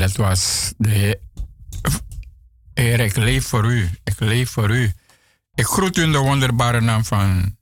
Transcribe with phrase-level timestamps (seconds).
[0.00, 1.18] Dat was de
[2.74, 3.00] Heer.
[3.00, 3.90] Ik leef voor u.
[4.04, 4.92] Ik leef voor u.
[5.54, 7.56] Ik groet u in de wonderbare naam van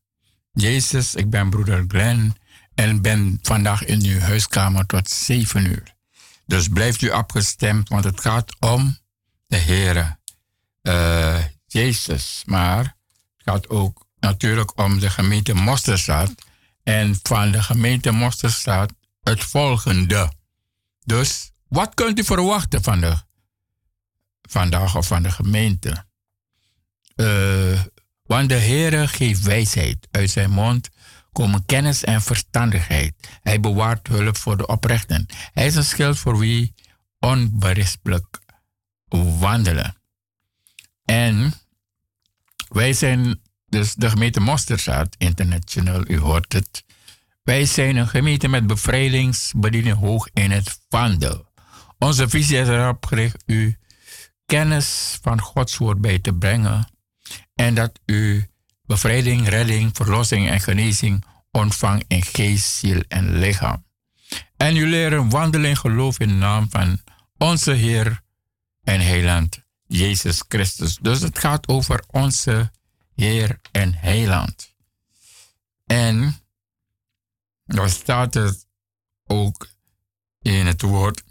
[0.53, 1.15] Jezus.
[1.15, 2.37] Ik ben broeder Glenn
[2.75, 5.95] en ben vandaag in uw huiskamer tot 7 uur.
[6.47, 8.99] Dus blijft u afgestemd, want het gaat om
[9.47, 10.19] de Heer
[10.83, 12.43] uh, Jezus.
[12.47, 12.85] Maar
[13.37, 16.35] het gaat ook natuurlijk om de gemeente Mosterstad.
[16.83, 18.93] En van de gemeente Mosterstad
[19.23, 20.33] het volgende.
[21.05, 23.17] Dus wat kunt u verwachten van de,
[24.43, 26.05] vandaag of van de gemeente?
[27.17, 27.81] Uh,
[28.23, 30.09] want de Heere geeft wijsheid.
[30.11, 30.89] Uit zijn mond
[31.33, 33.15] komen kennis en verstandigheid.
[33.43, 35.27] Hij bewaart hulp voor de oprechten.
[35.53, 36.75] Hij is een schild voor wie
[37.19, 38.41] onberispelijk
[39.39, 39.97] wandelen.
[41.05, 41.53] En
[42.69, 46.85] wij zijn dus de gemeente Mosterzaad International, u hoort het.
[47.43, 51.48] Wij zijn een gemeente met bevrijdingsbediening hoog in het vaandel.
[51.99, 53.77] Onze visie is erop gericht u
[54.47, 56.89] kennis van Gods woord bij te brengen
[57.55, 58.47] en dat u
[58.83, 63.85] bevrijding, redding, verlossing en genezing ontvangt in geest, ziel en lichaam.
[64.57, 67.01] En u leren wandelen in geloof in de naam van
[67.37, 68.23] onze Heer
[68.83, 70.97] en Heiland Jezus Christus.
[70.97, 72.71] Dus het gaat over onze
[73.15, 74.75] Heer en Heiland.
[75.87, 76.37] En
[77.65, 78.67] dan staat het
[79.27, 79.69] ook
[80.41, 81.23] in het woord.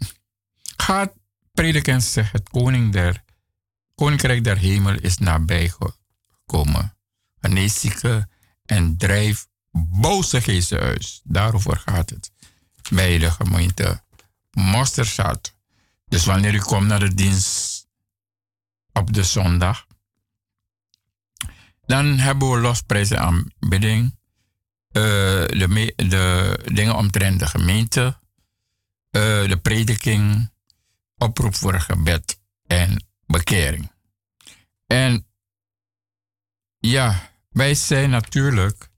[0.88, 1.12] Gaat
[1.52, 3.24] prediken zegt het koning der,
[3.94, 6.96] koninkrijk der hemel is nabij gekomen.
[7.40, 8.30] Genees zieken
[8.64, 11.20] en drijf boze geesten uit.
[11.24, 12.32] Daarover gaat het
[12.90, 14.02] bij de gemeente
[14.50, 15.54] Mosterstad.
[16.04, 17.86] Dus wanneer u komt naar de dienst
[18.92, 19.86] op de zondag,
[21.86, 24.18] dan hebben we losprijzen aanbidding,
[24.92, 25.02] uh,
[25.46, 28.18] de, de dingen omtrent de gemeente,
[29.10, 30.50] uh, de prediking,
[31.18, 33.90] oproep voor gebed en bekering.
[34.86, 35.26] En
[36.78, 38.90] ja, wij zijn natuurlijk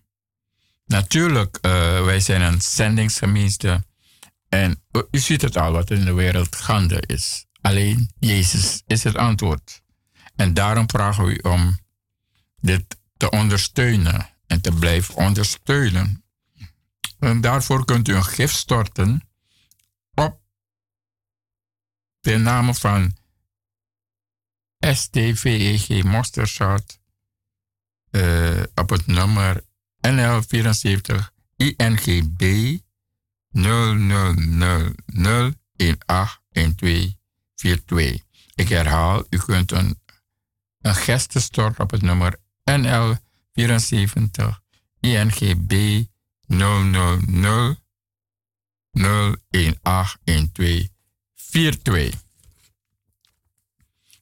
[0.86, 1.72] Natuurlijk, uh,
[2.04, 3.84] wij zijn een zendingsgemeente
[4.50, 7.46] en u ziet het al wat in de wereld gaande is.
[7.62, 9.82] Alleen Jezus is het antwoord.
[10.36, 11.80] En daarom vragen we u om
[12.62, 16.24] dit te ondersteunen en te blijven ondersteunen.
[17.20, 19.30] En daarvoor kunt u een gift storten
[20.14, 20.40] op
[22.20, 23.18] de naam van
[24.80, 27.00] STVEG Mostershot
[28.12, 29.64] uh, op het nummer
[30.08, 31.16] NL74
[31.56, 32.78] INGB
[33.52, 34.96] 0000
[38.56, 40.00] Ik herhaal, u kunt een,
[40.82, 43.16] een storten op het nummer NL
[43.54, 44.62] 74
[45.00, 46.04] INGB
[46.48, 47.78] 000
[48.92, 49.00] 0181242.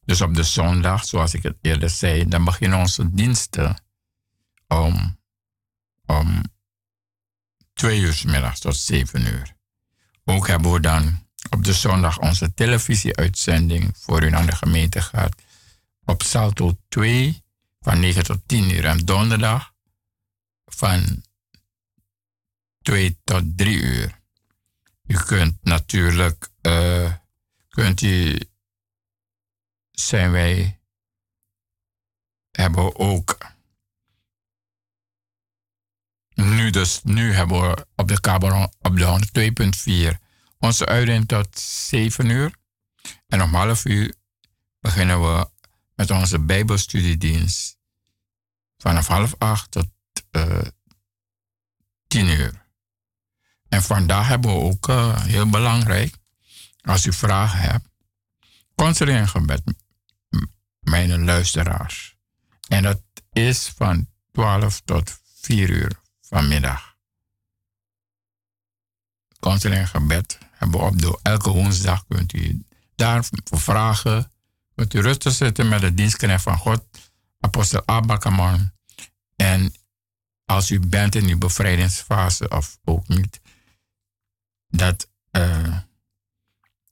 [0.06, 3.82] Dus op de zondag, zoals ik het eerder zei, dan beginnen onze diensten
[4.68, 5.20] om,
[6.06, 6.42] om
[7.78, 9.56] twee uur s middags tot zeven uur.
[10.26, 15.36] Ook hebben we dan op de zondag onze televisieuitzending voor u naar de gemeente gaat.
[16.06, 17.44] Op Salto 2
[17.80, 19.74] van 9 tot 10 uur en donderdag
[20.66, 21.24] van
[22.82, 24.20] 2 tot 3 uur.
[25.06, 27.14] U kunt natuurlijk, uh,
[27.70, 28.40] kunt u,
[29.92, 30.80] zijn wij,
[32.52, 33.38] hebben ook
[36.38, 40.18] nu, dus, nu hebben we op de kabel op de 102.4
[40.58, 42.56] onze uiting tot 7 uur.
[43.28, 44.16] En om half uur
[44.80, 45.50] beginnen we
[45.96, 47.78] met onze Bijbelstudiedienst.
[48.78, 49.88] Vanaf half acht tot
[50.32, 50.62] uh,
[52.08, 52.66] tien uur.
[53.70, 56.16] En vandaag hebben we ook uh, heel belangrijk,
[56.82, 57.88] als u vragen hebt,
[58.76, 59.64] consuleer en gebed,
[60.80, 62.16] mijn luisteraars.
[62.68, 63.02] En dat
[63.32, 66.96] is van 12 tot 4 uur vanmiddag.
[69.40, 72.64] Counseling gebed hebben op de, elke woensdag kunt u
[72.96, 74.32] daar voor vragen.
[74.76, 76.86] Kunt u rustig zitten met de dienstknecht van God,
[77.40, 78.72] apostel Abakaman.
[79.36, 79.74] En
[80.46, 83.42] als u bent in uw bevrijdingsfase of ook niet,
[84.68, 85.78] dat uh,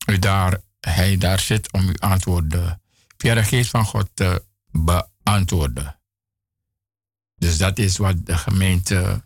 [0.05, 2.81] u daar, hij daar zit om uw antwoorden
[3.17, 5.99] via de geest van God te beantwoorden.
[7.35, 9.25] Dus dat is wat de gemeente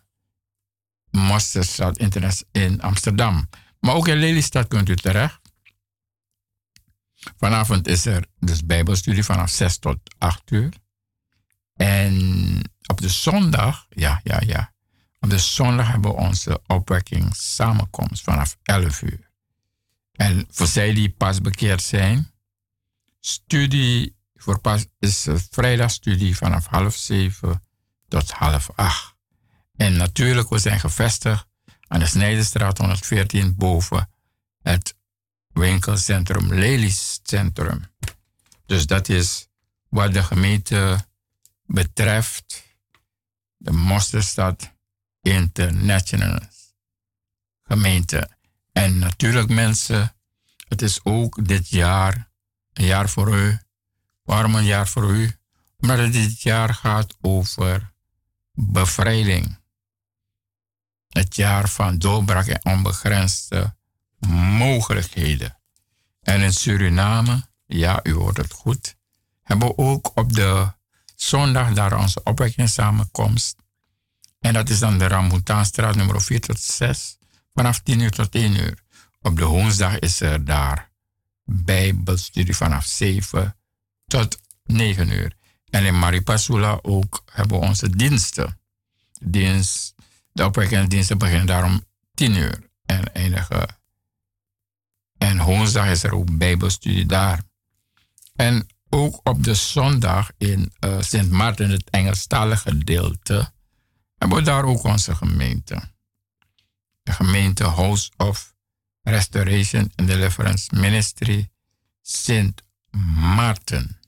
[1.10, 3.48] Masterstad Internet in Amsterdam.
[3.80, 5.40] Maar ook in Lelystad kunt u terecht.
[7.36, 10.72] Vanavond is er dus Bijbelstudie vanaf 6 tot 8 uur.
[11.74, 14.72] En op de zondag, ja, ja, ja.
[15.20, 19.30] Op de zondag hebben we onze opwekking samenkomst vanaf 11 uur.
[20.12, 22.32] En voor zij die pas bekeerd zijn,
[23.20, 27.64] studie voor pas is vrijdagstudie vanaf half zeven
[28.10, 29.14] tot half acht.
[29.76, 31.46] En natuurlijk, we zijn gevestigd
[31.86, 34.10] aan de Snijdenstraat 114 boven
[34.62, 34.94] het
[35.48, 37.84] winkelcentrum Lelies Centrum.
[38.66, 39.48] Dus dat is
[39.88, 41.06] wat de gemeente
[41.66, 42.62] betreft,
[43.56, 44.72] de Mosterstad
[45.22, 46.40] International
[47.62, 48.28] gemeente.
[48.72, 50.14] En natuurlijk mensen,
[50.68, 52.30] het is ook dit jaar
[52.72, 53.58] een jaar voor u.
[54.22, 55.36] Waarom een jaar voor u?
[55.78, 57.89] Omdat het dit jaar gaat over
[58.60, 59.58] bevrijding.
[61.08, 63.74] Het jaar van doorbraak en onbegrensde
[64.58, 65.58] mogelijkheden.
[66.20, 68.96] En in Suriname, ja, u hoort het goed,
[69.42, 70.72] hebben we ook op de
[71.16, 73.56] zondag daar onze opwekkingssamenkomst.
[74.40, 77.18] En dat is dan de Rambutanstraat nummer 4 tot 6,
[77.54, 78.82] vanaf 10 uur tot 1 uur.
[79.20, 80.90] Op de woensdag is er daar
[81.44, 83.56] Bijbelstudie vanaf 7
[84.06, 85.36] tot 9 uur.
[85.70, 88.58] En in Maripasula ook hebben we onze diensten.
[89.20, 89.94] Dienst,
[90.32, 91.84] de opwekkingsdiensten beginnen daarom
[92.14, 93.80] 10 uur en eindigen
[95.20, 97.42] en woensdag is er ook Bijbelstudie daar.
[98.36, 103.52] En ook op de zondag in uh, Sint Maarten, het Engelstalige gedeelte,
[104.18, 105.82] hebben we daar ook onze gemeente.
[107.02, 108.54] De gemeente House of
[109.02, 111.50] Restoration and Deliverance Ministry,
[112.02, 112.62] Sint
[113.34, 113.99] Maarten.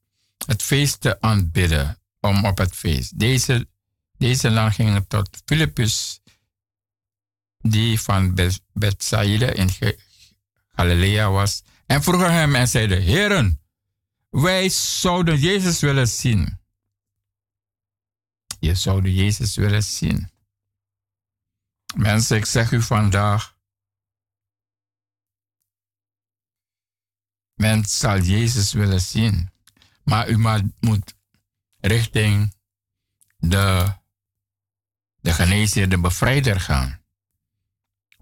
[0.46, 3.18] het feest te aanbidden, om op het feest.
[3.18, 3.68] Deze,
[4.18, 6.20] deze dan gingen tot Philippus,
[7.68, 8.34] die van
[8.72, 9.70] Bethsaida in
[10.76, 13.60] Galilea was, en vroegen hem en zeiden, Heren,
[14.30, 16.58] wij zouden Jezus willen zien.
[18.58, 20.30] Je zou Jezus willen zien.
[21.96, 23.56] Mensen, ik zeg u vandaag.
[27.54, 29.50] Men zal Jezus willen zien.
[30.02, 30.36] Maar u
[30.80, 31.14] moet
[31.80, 32.54] richting
[33.36, 33.94] de,
[35.20, 37.03] de genezer, de bevrijder gaan.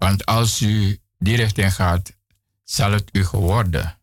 [0.03, 2.13] Want als u die richting gaat,
[2.63, 3.99] zal het u geworden.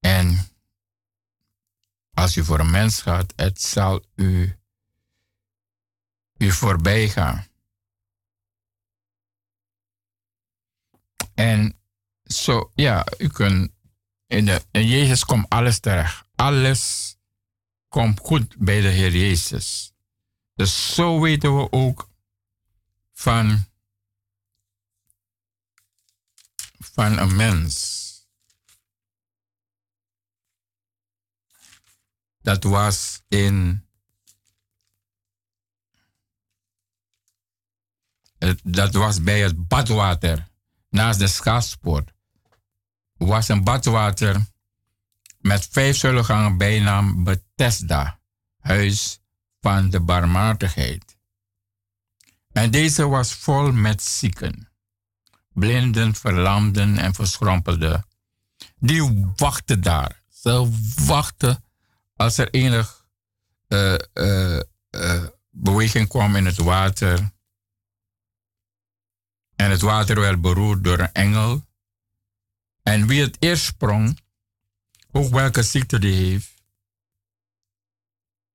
[0.00, 0.48] En
[2.12, 4.58] als u voor een mens gaat, het zal u
[6.36, 7.46] u voorbij gaan.
[11.34, 11.80] En
[12.24, 13.72] zo, ja, u kunt,
[14.26, 16.24] in, de, in Jezus komt alles terecht.
[16.34, 17.16] Alles
[17.88, 19.92] komt goed bij de Heer Jezus.
[20.54, 22.08] Dus zo weten we ook
[23.12, 23.69] van,
[26.92, 27.98] van een mens.
[32.42, 33.84] Dat was in
[38.62, 40.48] dat was bij het badwater
[40.88, 42.12] naast de schaatspoort.
[43.12, 44.46] Was een badwater
[45.38, 48.20] met vijf zullengangen bijnaam Bethesda,
[48.58, 49.20] huis
[49.60, 51.16] van de barmhartigheid.
[52.52, 54.69] En deze was vol met zieken
[55.60, 58.06] blinden, verlamden en verschrompelden.
[58.76, 60.22] Die wachten daar.
[60.28, 60.70] Ze
[61.04, 61.64] wachten
[62.16, 63.06] als er enig
[63.68, 67.32] uh, uh, uh, beweging kwam in het water.
[69.56, 71.68] En het water werd beroerd door een engel.
[72.82, 74.20] En wie het eerst sprong,
[75.10, 76.54] ook welke ziekte die heeft.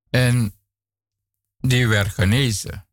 [0.09, 0.55] En
[1.57, 2.84] die werd genezen.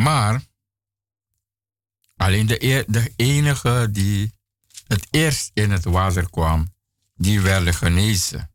[0.00, 0.44] Maar
[2.16, 4.32] alleen de, enige die
[4.86, 6.74] het eerst in het water kwam,
[7.14, 8.50] die werden genezen.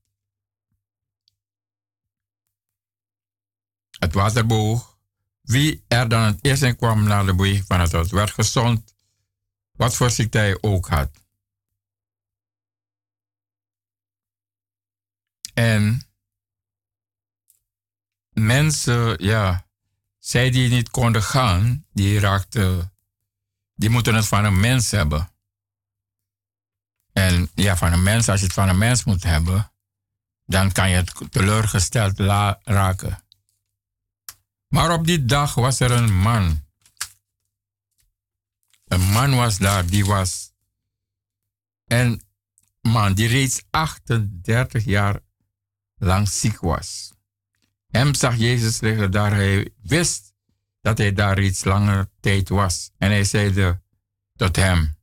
[4.00, 5.00] Het water boog.
[5.42, 8.94] Wie er dan het eerst in kwam naar de boei van het water, werd gezond,
[9.72, 11.12] wat voor ziekte hij ook had.
[15.54, 16.08] En
[18.30, 19.70] mensen, ja,
[20.22, 22.94] zij die niet konden gaan, die raakten,
[23.76, 25.32] die moeten het van een mens hebben.
[27.14, 29.72] En ja, van een mens, als je het van een mens moet hebben,
[30.46, 32.20] dan kan je het teleurgesteld
[32.64, 33.24] raken.
[34.68, 36.66] Maar op die dag was er een man.
[38.86, 40.54] Een man was daar, die was.
[41.86, 42.24] Een
[42.82, 45.20] man die reeds 38 jaar
[45.96, 47.14] lang ziek was.
[47.92, 49.34] Hem zag Jezus liggen daar.
[49.34, 50.34] Hij wist
[50.82, 52.92] dat hij daar iets langer tijd was.
[52.98, 53.78] En hij zei
[54.36, 55.00] tot hem: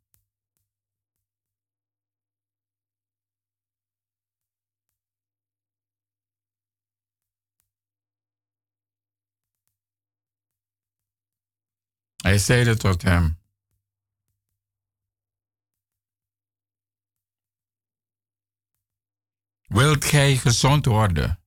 [12.29, 13.38] Hij zeide tot hem:
[19.62, 21.42] Wilt gij gezond worden?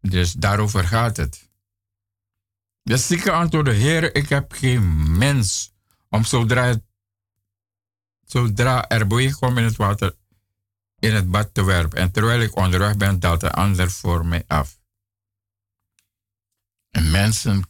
[0.00, 1.48] Dus daarover gaat het.
[2.82, 5.74] De zieke antwoordde: Heer, ik heb geen mens
[6.08, 6.76] om zodra,
[8.22, 10.18] zodra er beweging komt in het water
[11.00, 11.98] in het bad te werpen.
[11.98, 14.78] En terwijl ik onderweg ben, daalt de ander voor mij af.
[16.90, 17.68] En mensen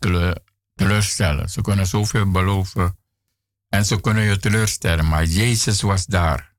[0.74, 1.48] teleurstellen.
[1.48, 2.98] Ze kunnen zoveel beloven
[3.68, 5.08] en ze kunnen je teleurstellen.
[5.08, 6.54] Maar Jezus was daar.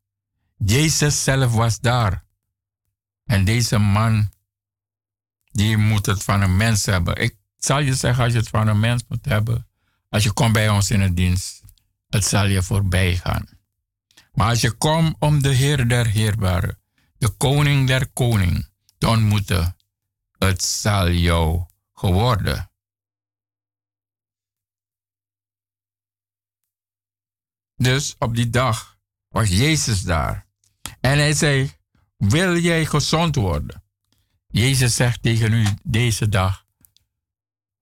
[0.57, 2.25] Jezus zelf was daar.
[3.23, 4.31] En deze man,
[5.51, 7.15] die moet het van een mens hebben.
[7.15, 9.67] Ik zal je zeggen, als je het van een mens moet hebben,
[10.09, 11.63] als je komt bij ons in de dienst,
[12.09, 13.47] het zal je voorbij gaan.
[14.33, 16.77] Maar als je komt om de Heer der Heerbare,
[17.17, 19.75] de Koning der Koning, te ontmoeten,
[20.37, 22.71] het zal jou geworden.
[27.75, 30.47] Dus op die dag was Jezus daar.
[30.99, 31.71] En hij zei,
[32.17, 33.83] wil jij gezond worden?
[34.51, 36.65] Jezus zegt tegen u deze dag,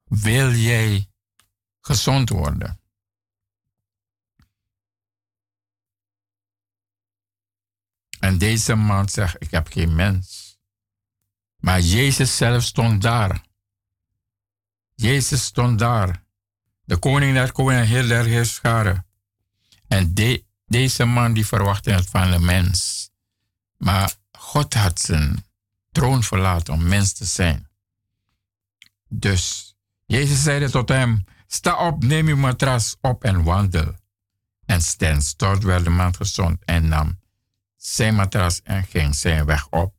[0.03, 1.09] wil jij
[1.81, 2.79] gezond worden?
[8.19, 10.57] En deze man zegt, ik heb geen mens.
[11.57, 13.43] Maar Jezus zelf stond daar.
[14.95, 16.23] Jezus stond daar.
[16.81, 19.05] De koning der koning en heer der heerscharen.
[19.87, 23.09] En de, deze man die verwachtte het van de mens.
[23.77, 25.48] Maar God had zijn
[25.91, 27.67] troon verlaten om mens te zijn.
[29.07, 29.75] Dus
[30.05, 33.95] Jezus zeide tot hem: Sta op, neem uw matras op en wandel.
[34.65, 37.19] En stand stort werd de man gezond en nam
[37.75, 39.97] zijn matras en ging zijn weg op.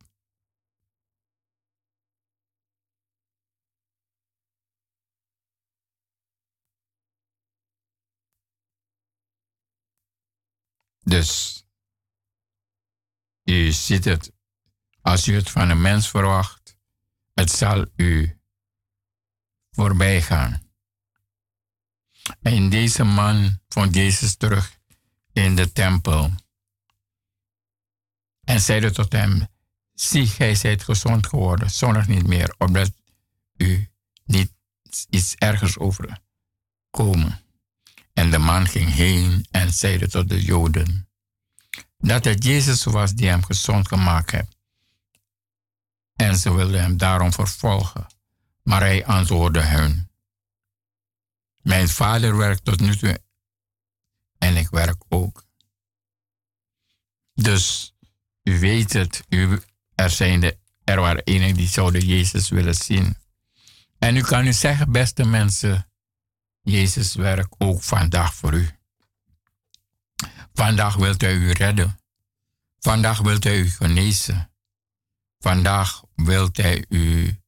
[11.01, 11.65] Dus
[13.45, 14.33] u ziet het,
[15.03, 16.77] als u het van een mens verwacht,
[17.35, 18.41] het zal u
[19.71, 20.63] voorbij gaan.
[22.43, 24.79] En deze man vond Jezus terug
[25.33, 26.33] in de tempel.
[28.45, 29.47] En zeide tot hem,
[29.93, 32.93] zie, gij zijt gezond geworden, zondag niet meer, omdat
[33.57, 33.91] u
[34.25, 34.53] niet
[35.09, 37.41] iets ergers overkomen.
[38.13, 41.11] En de man ging heen en zeide tot de Joden
[42.01, 44.59] dat het Jezus was die hem gezond gemaakt heeft.
[46.21, 48.07] En ze wilden hem daarom vervolgen.
[48.63, 50.11] Maar hij antwoordde hun:
[51.63, 53.21] Mijn vader werkt tot nu toe
[54.39, 55.45] en ik werk ook.
[57.35, 57.95] Dus
[58.43, 59.63] u weet het, u,
[59.95, 60.55] er, zijn
[60.85, 63.17] er waren enigen die zouden Jezus willen zien.
[63.99, 65.91] En u kan u zeggen, beste mensen,
[66.61, 68.71] Jezus werkt ook vandaag voor u.
[70.53, 72.01] Vandaag wilt hij u redden.
[72.79, 74.51] Vandaag wilt hij u genezen.
[75.39, 77.41] Vandaag wilt hij u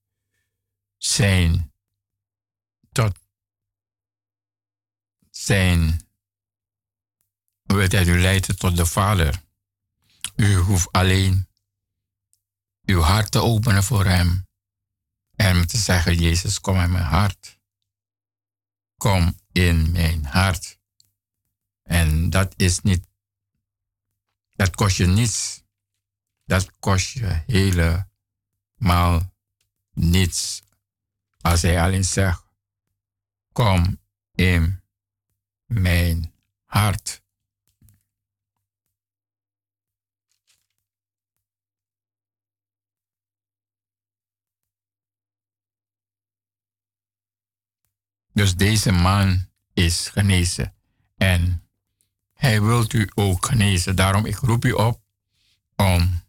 [0.96, 1.72] zijn
[2.92, 3.18] tot
[5.30, 6.10] zijn
[7.62, 9.42] wilt hij u leiden tot de Vader.
[10.36, 11.48] U hoeft alleen
[12.84, 14.46] uw hart te openen voor hem
[15.34, 17.60] en te zeggen, Jezus, kom in mijn hart.
[18.96, 20.78] Kom in mijn hart.
[21.82, 23.06] En dat is niet,
[24.54, 25.62] dat kost je niets.
[26.44, 27.42] Dat kost je
[28.82, 29.32] helemaal
[29.92, 30.62] niets.
[31.40, 32.44] Als hij alleen zegt,
[33.52, 34.00] kom
[34.34, 34.82] in
[35.66, 37.20] mijn hart.
[48.32, 50.74] Dus deze man is genezen.
[51.16, 51.68] En
[52.32, 53.96] hij wilt u ook genezen.
[53.96, 55.00] Daarom ik roep u op
[55.76, 56.22] om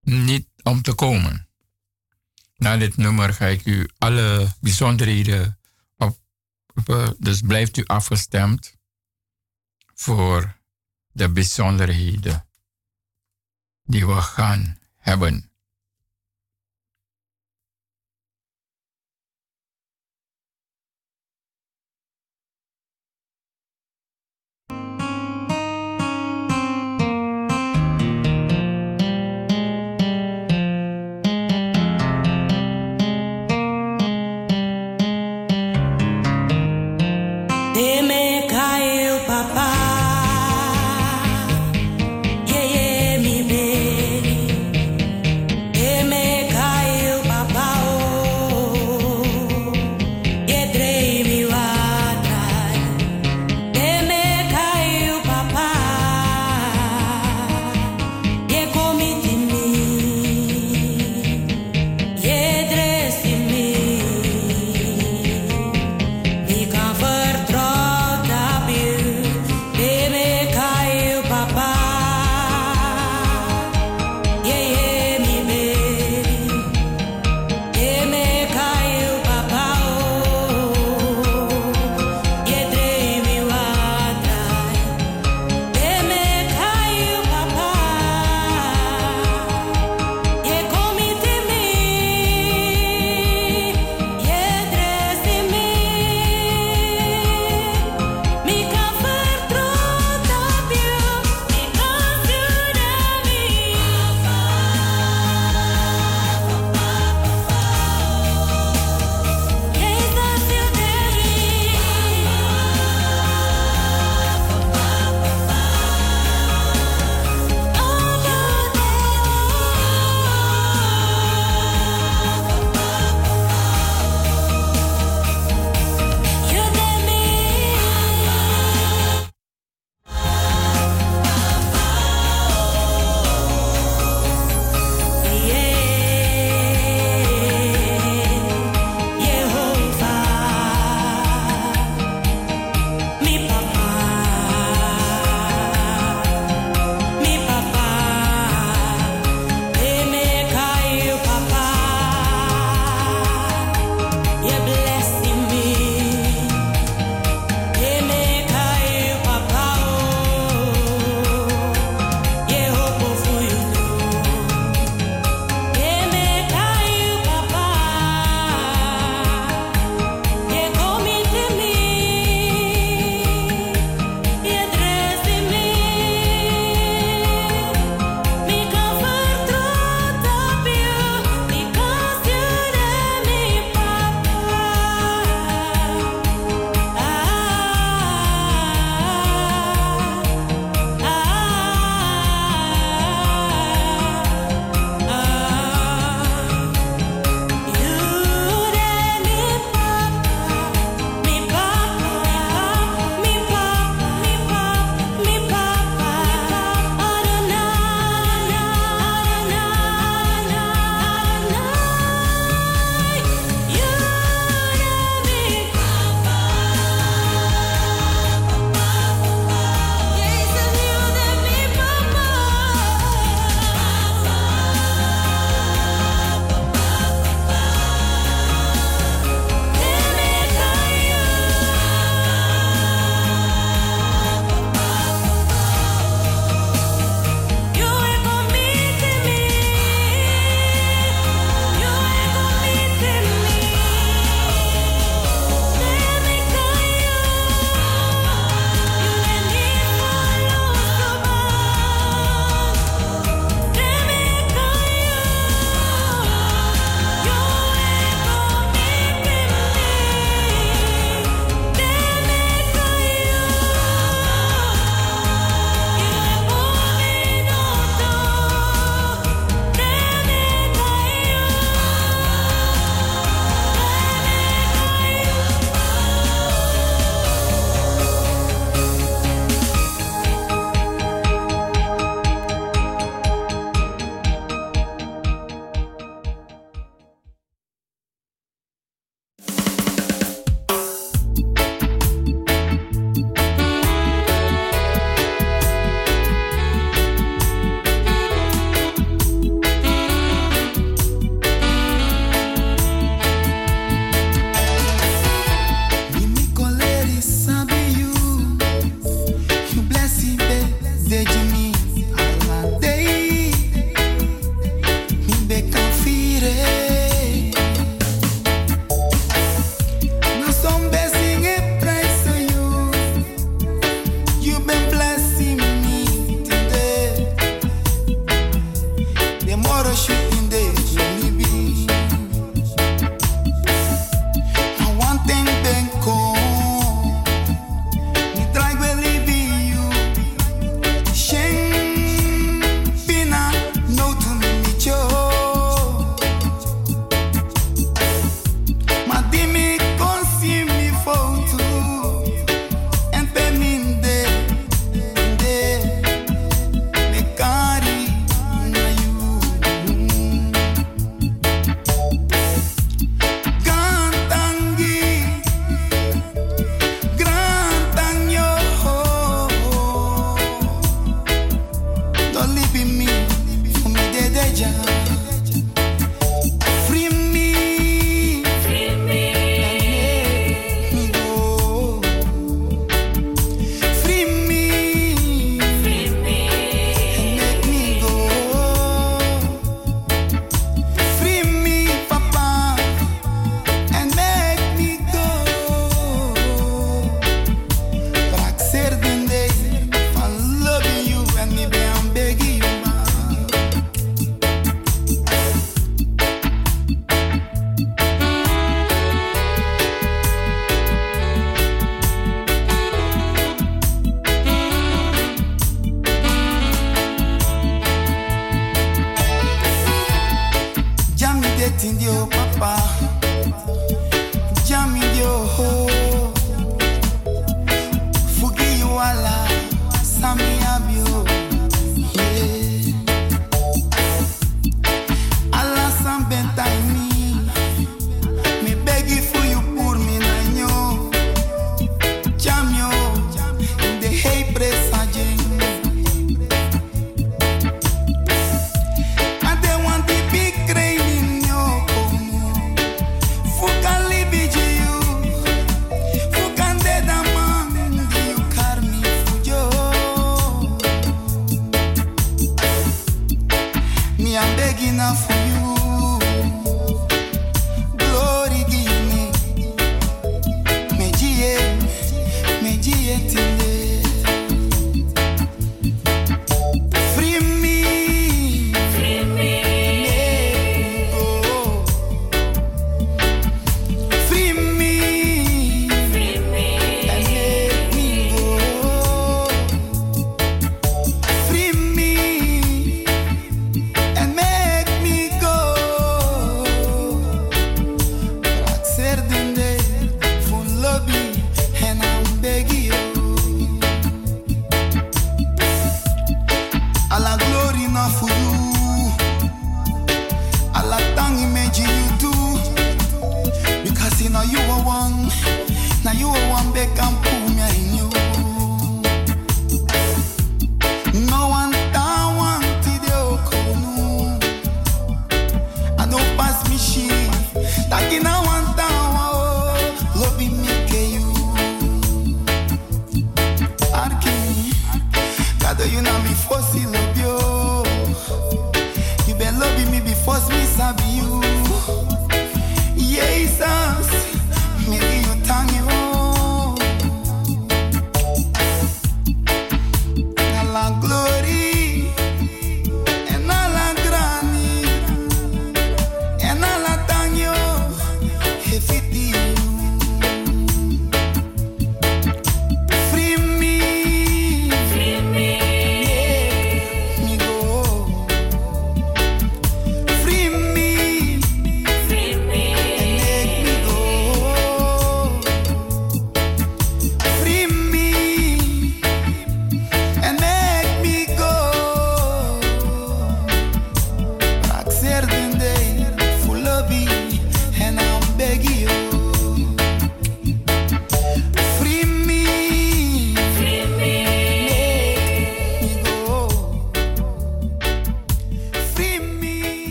[0.00, 1.48] niet om te komen.
[2.56, 5.58] Na dit nummer ga ik u alle bijzonderheden
[5.96, 6.18] op.
[7.18, 8.76] Dus blijft u afgestemd
[9.94, 10.60] voor
[11.12, 12.46] de bijzonderheden
[13.82, 15.49] die we gaan hebben.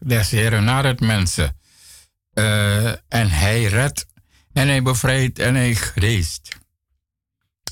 [0.00, 1.56] Des Heren naar het mensen.
[2.34, 4.06] Uh, en hij redt
[4.52, 6.56] en hij bevrijdt en hij geneest.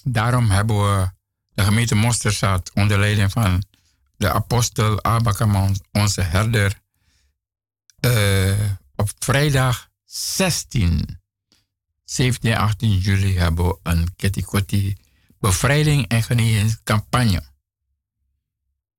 [0.03, 1.11] Daarom hebben we
[1.55, 3.65] de gemeente Mosterstad onder leiding van
[4.17, 6.81] de apostel Abakamon, onze herder,
[8.01, 11.21] uh, op vrijdag 16,
[12.05, 14.97] 17 en 18 juli hebben we een Ketikoti
[15.39, 17.43] bevrijding en genezingscampagne.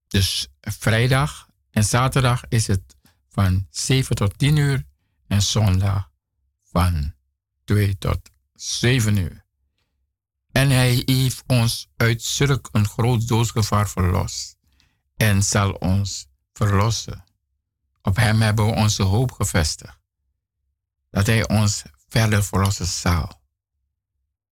[0.07, 2.95] Dus vrijdag en zaterdag is het
[3.29, 4.85] van 7 tot 10 uur
[5.27, 6.11] en zondag
[6.63, 7.13] van
[7.63, 8.19] 2 tot
[8.53, 9.45] 7 uur.
[10.51, 14.57] En hij heeft ons uit zulk een groot doodsgevaar verlost
[15.17, 17.23] en zal ons verlossen.
[18.01, 19.99] Op hem hebben we onze hoop gevestigd.
[21.09, 23.41] Dat hij ons verder verlossen zal.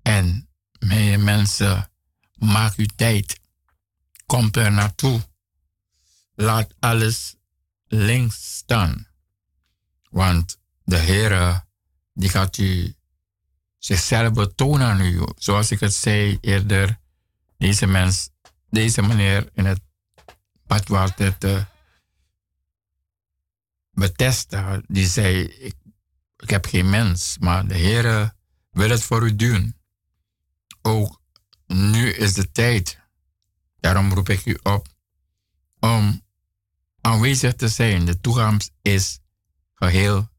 [0.01, 0.49] En
[0.79, 1.91] mijn mensen,
[2.33, 3.39] maak uw tijd.
[4.25, 5.28] Kom er naartoe.
[6.41, 7.35] Laat alles
[7.87, 9.07] links staan.
[10.09, 11.63] Want de Heer,
[12.13, 12.93] die gaat u
[13.77, 15.27] zichzelf betonen aan u.
[15.35, 16.99] Zoals ik het zei eerder,
[17.57, 18.29] deze mens,
[18.69, 19.81] deze meneer in het
[20.67, 21.65] badwater te
[23.91, 25.75] Bethesda, die zei, ik,
[26.37, 28.33] ik heb geen mens, maar de Heer
[28.71, 29.75] wil het voor u doen.
[30.81, 31.21] Ook
[31.67, 32.99] nu is de tijd.
[33.79, 34.87] Daarom roep ik u op
[35.79, 36.27] om
[37.01, 38.05] aanwezig te zijn.
[38.05, 39.19] De toegang is
[39.73, 40.29] geheel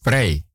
[0.00, 0.46] vrij.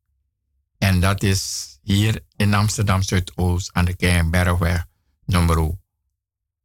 [0.77, 4.85] En dat is hier in Amsterdam Zuidoost aan de Keienbergweg
[5.25, 5.77] nummer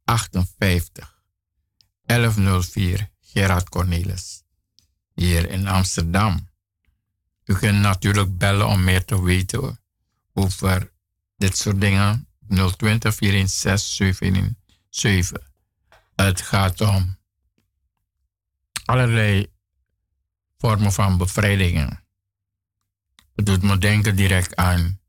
[0.05, 1.17] 58
[2.05, 4.43] 1104 Gerard Cornelis.
[5.13, 6.47] Hier in Amsterdam.
[7.45, 9.79] U kunt natuurlijk bellen om meer te weten
[10.33, 10.91] over
[11.37, 12.27] dit soort dingen.
[12.47, 15.41] 020 416 717.
[16.15, 17.18] Het gaat om
[18.89, 19.47] allerlei
[20.57, 22.03] vormen van bevrijdingen.
[23.35, 24.99] Het doet me denken direct aan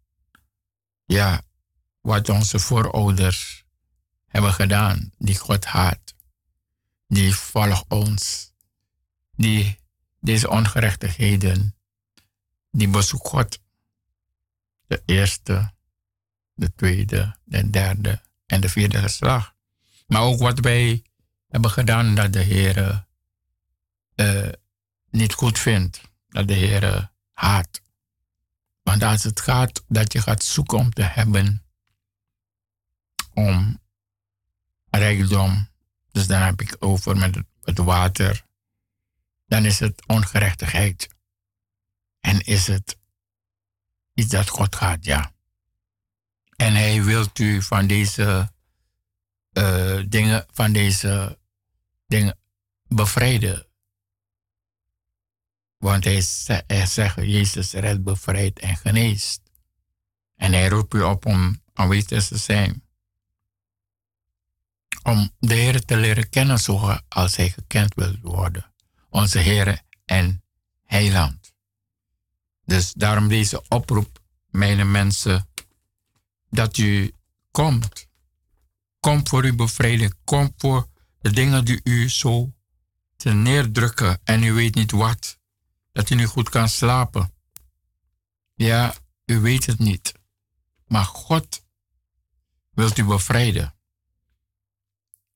[1.04, 1.42] ja,
[2.00, 3.64] wat onze voorouders
[4.26, 6.14] hebben gedaan, die God haat,
[7.06, 8.52] die volgt ons,
[9.36, 9.78] die
[10.20, 11.76] deze ongerechtigheden,
[12.70, 13.60] die bezoekt God.
[14.86, 15.72] De eerste,
[16.54, 19.54] de tweede, de derde en de vierde geslacht.
[20.06, 21.02] Maar ook wat wij
[21.48, 23.08] hebben gedaan dat de Heer
[24.20, 24.48] uh,
[25.10, 27.80] niet goed vindt, dat de Heer haat.
[28.82, 31.64] Want als het gaat dat je gaat zoeken om te hebben,
[33.34, 33.80] om
[34.90, 35.68] rijkdom,
[36.12, 38.44] dus dan heb ik over met het water,
[39.46, 41.08] dan is het ongerechtigheid.
[42.20, 42.98] En is het
[44.14, 45.32] iets dat God gaat, ja.
[46.56, 48.52] En hij wil u van deze
[49.52, 51.38] uh, dingen, van deze
[52.06, 52.38] dingen
[52.88, 53.66] bevrijden.
[55.80, 56.20] Want hij,
[56.86, 59.40] zegt, Jezus redt, bevrijdt en geneest.
[60.36, 62.82] En hij roept u op om aanwezig te zijn.
[65.02, 68.72] Om de Heer te leren kennen zoals hij gekend wil worden.
[69.08, 70.42] Onze Heer en
[70.84, 71.52] Heiland.
[72.64, 75.48] Dus daarom deze oproep, mijn mensen,
[76.50, 77.14] dat u
[77.50, 78.08] komt.
[79.00, 80.14] Kom voor uw bevrijding.
[80.24, 80.88] Kom voor
[81.20, 82.52] de dingen die u zo
[83.16, 85.39] te neerdrukken en u weet niet wat
[85.92, 87.32] dat u niet goed kan slapen.
[88.54, 90.12] Ja, u weet het niet.
[90.86, 91.62] Maar God
[92.70, 93.74] wilt u bevrijden.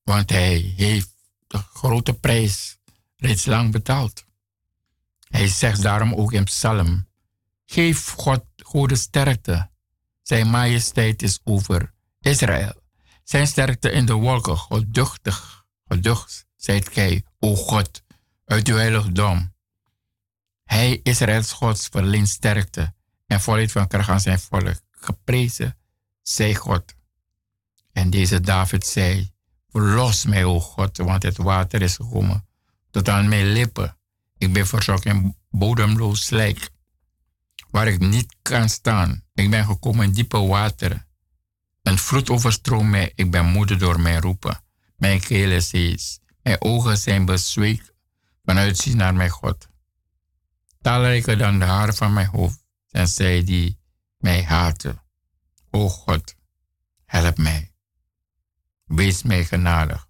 [0.02, 1.14] Want hij heeft
[1.46, 2.78] de grote prijs
[3.16, 4.24] reeds lang betaald.
[5.28, 7.08] Hij zegt daarom ook in Psalm:
[7.66, 9.70] Geef God goede sterkte.
[10.22, 12.82] Zijn majesteit is over Israël.
[13.24, 18.02] Zijn sterkte in de wolken, geduchtig, geducht, zijt gij, o God,
[18.44, 19.53] uit uw heiligdom.
[20.64, 22.94] Hij, Israëls Gods, verleent sterkte
[23.26, 24.80] en volheid van kracht aan zijn volk.
[24.90, 25.76] Geprezen
[26.22, 26.94] zij God.
[27.92, 29.32] En deze David zei,
[29.68, 32.46] verlos mij, o God, want het water is gekomen
[32.90, 33.96] tot aan mijn lippen.
[34.38, 36.70] Ik ben verzorgd in bodemloos slijk,
[37.70, 39.22] waar ik niet kan staan.
[39.34, 41.06] Ik ben gekomen in diepe water.
[41.82, 44.62] Een vloed overstroomt mij, ik ben moede door mijn roepen.
[44.96, 47.92] Mijn keel is hees, mijn ogen zijn bezweek
[48.44, 49.68] vanuit zien naar mijn God
[50.84, 53.78] talrijker dan de haren van mijn hoofd, en zij die
[54.18, 55.02] mij haten.
[55.70, 56.34] O God,
[57.04, 57.72] help mij.
[58.84, 60.06] Wees mij genadig,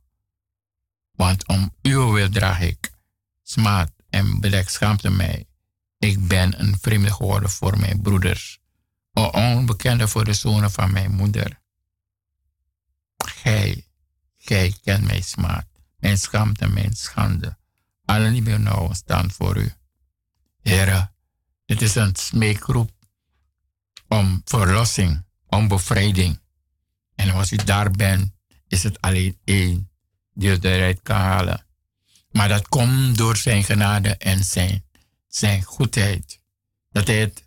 [1.12, 2.92] want om uw wil draag ik
[3.42, 5.48] smaad en bedek schaamte mij.
[5.98, 8.60] Ik ben een vreemde geworden voor mijn broeders,
[9.12, 11.60] een onbekende voor de zonen van mijn moeder.
[13.16, 13.86] Gij,
[14.36, 15.66] gij kent mijn smaad,
[15.96, 17.56] mijn schaamte, mijn schande.
[18.04, 19.72] Alle die nou staan voor u.
[20.64, 21.12] Heere,
[21.64, 22.90] dit is een smeekroep
[24.08, 26.40] om verlossing, om bevrijding.
[27.14, 28.32] En als u daar bent,
[28.68, 29.90] is het alleen één
[30.32, 31.66] die u eruit kan halen.
[32.30, 34.84] Maar dat komt door zijn genade en zijn,
[35.26, 36.40] zijn goedheid.
[36.90, 37.46] Dat hij het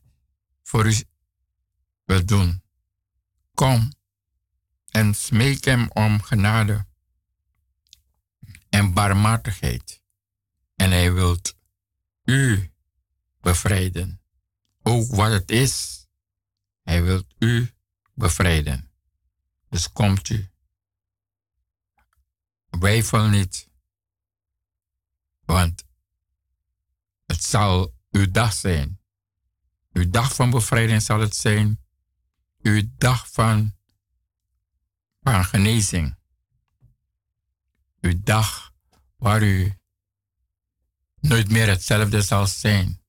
[0.64, 0.96] voor u
[2.06, 2.64] wil doen.
[3.54, 3.94] Kom
[4.92, 6.86] en smeek hem om genade
[8.70, 10.02] en barmhartigheid.
[10.76, 11.38] En hij wil
[12.24, 12.72] u
[13.48, 14.22] bevrijden.
[14.82, 16.06] Ook wat het is,
[16.84, 17.74] hij wil u
[18.14, 18.92] bevrijden.
[19.70, 20.50] Dus komt u.
[22.70, 23.70] Wijfel niet,
[25.46, 25.84] want
[27.26, 29.00] het zal uw dag zijn.
[29.92, 31.80] Uw dag van bevrijding zal het zijn.
[32.62, 33.76] Uw dag van,
[35.22, 36.16] van genezing.
[38.02, 38.74] Uw dag
[39.16, 39.78] waar u
[41.20, 43.06] nooit meer hetzelfde zal zijn.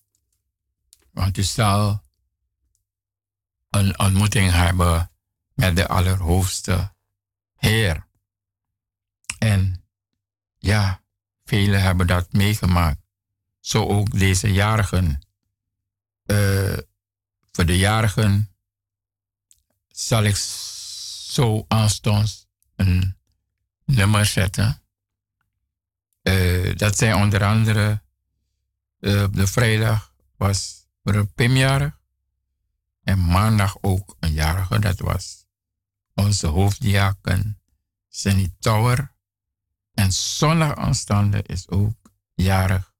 [1.18, 2.02] Want u zal
[3.70, 5.10] een ontmoeting hebben
[5.54, 6.92] met de Allerhoogste
[7.56, 8.06] Heer.
[9.38, 9.84] En
[10.58, 11.02] ja,
[11.44, 13.00] velen hebben dat meegemaakt.
[13.60, 15.26] Zo ook deze jarigen.
[16.26, 16.76] Uh,
[17.52, 18.54] voor de jarigen
[19.88, 22.46] zal ik zo aanstonds
[22.76, 23.16] een
[23.84, 24.82] nummer zetten.
[26.22, 28.02] Uh, dat zijn onder andere
[29.00, 30.77] uh, de vrijdag was
[31.14, 32.00] voor Pim jarig.
[33.02, 35.46] En maandag ook een jarige, dat was
[36.14, 37.60] onze hoofddiaken
[38.08, 39.12] Sunny Tower.
[39.94, 41.94] En zondag aanstaande is ook
[42.34, 42.92] jarig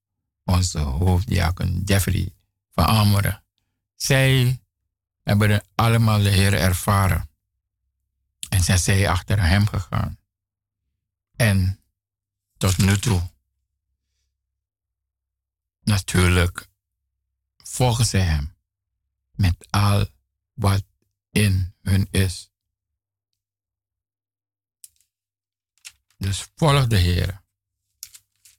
[0.44, 2.34] onze hoofddiaken Jeffrey
[2.70, 3.44] van Ameren.
[3.96, 4.62] Zij
[5.22, 7.30] hebben allemaal de Heer ervaren.
[8.48, 10.18] En zijn zij achter hem gegaan.
[11.36, 11.80] En
[12.56, 13.30] tot nu toe,
[15.82, 16.67] natuurlijk,
[17.68, 18.56] volgen zij hem
[19.30, 20.06] met al
[20.52, 20.84] wat
[21.30, 22.50] in hun is.
[26.16, 27.42] Dus volg de Heer.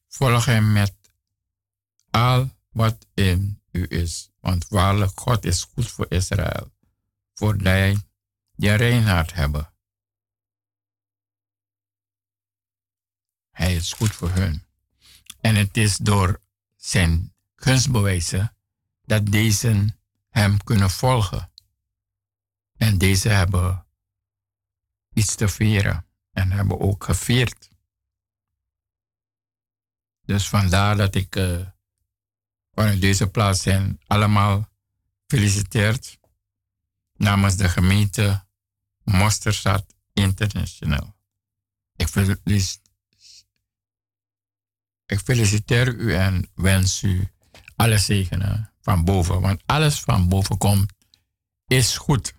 [0.08, 0.96] Volg hem met
[2.10, 4.32] al wat in u is.
[4.40, 6.72] Want waarlijk, God is goed voor Israël.
[7.34, 8.08] Voor die
[8.56, 9.74] die reinhard hebben.
[13.52, 14.66] Hij is goed voor hun.
[15.42, 16.42] En het is door
[16.76, 18.59] zijn gunstbewijzen
[19.10, 19.96] dat deze
[20.30, 21.52] hem kunnen volgen.
[22.78, 23.86] En deze hebben
[25.14, 27.70] iets te vieren en hebben ook gevierd.
[30.22, 31.68] Dus vandaar dat ik uh,
[32.72, 34.70] vanuit deze plaats hen allemaal
[35.28, 36.20] feliciteert
[37.14, 38.46] namens de gemeente
[39.04, 41.16] Mosterstad International.
[41.96, 42.08] Ik,
[45.06, 47.32] ik feliciteer u en wens u
[47.76, 49.42] alle zegenen van boven.
[49.42, 50.94] Want alles van boven komt,
[51.68, 52.34] is goed.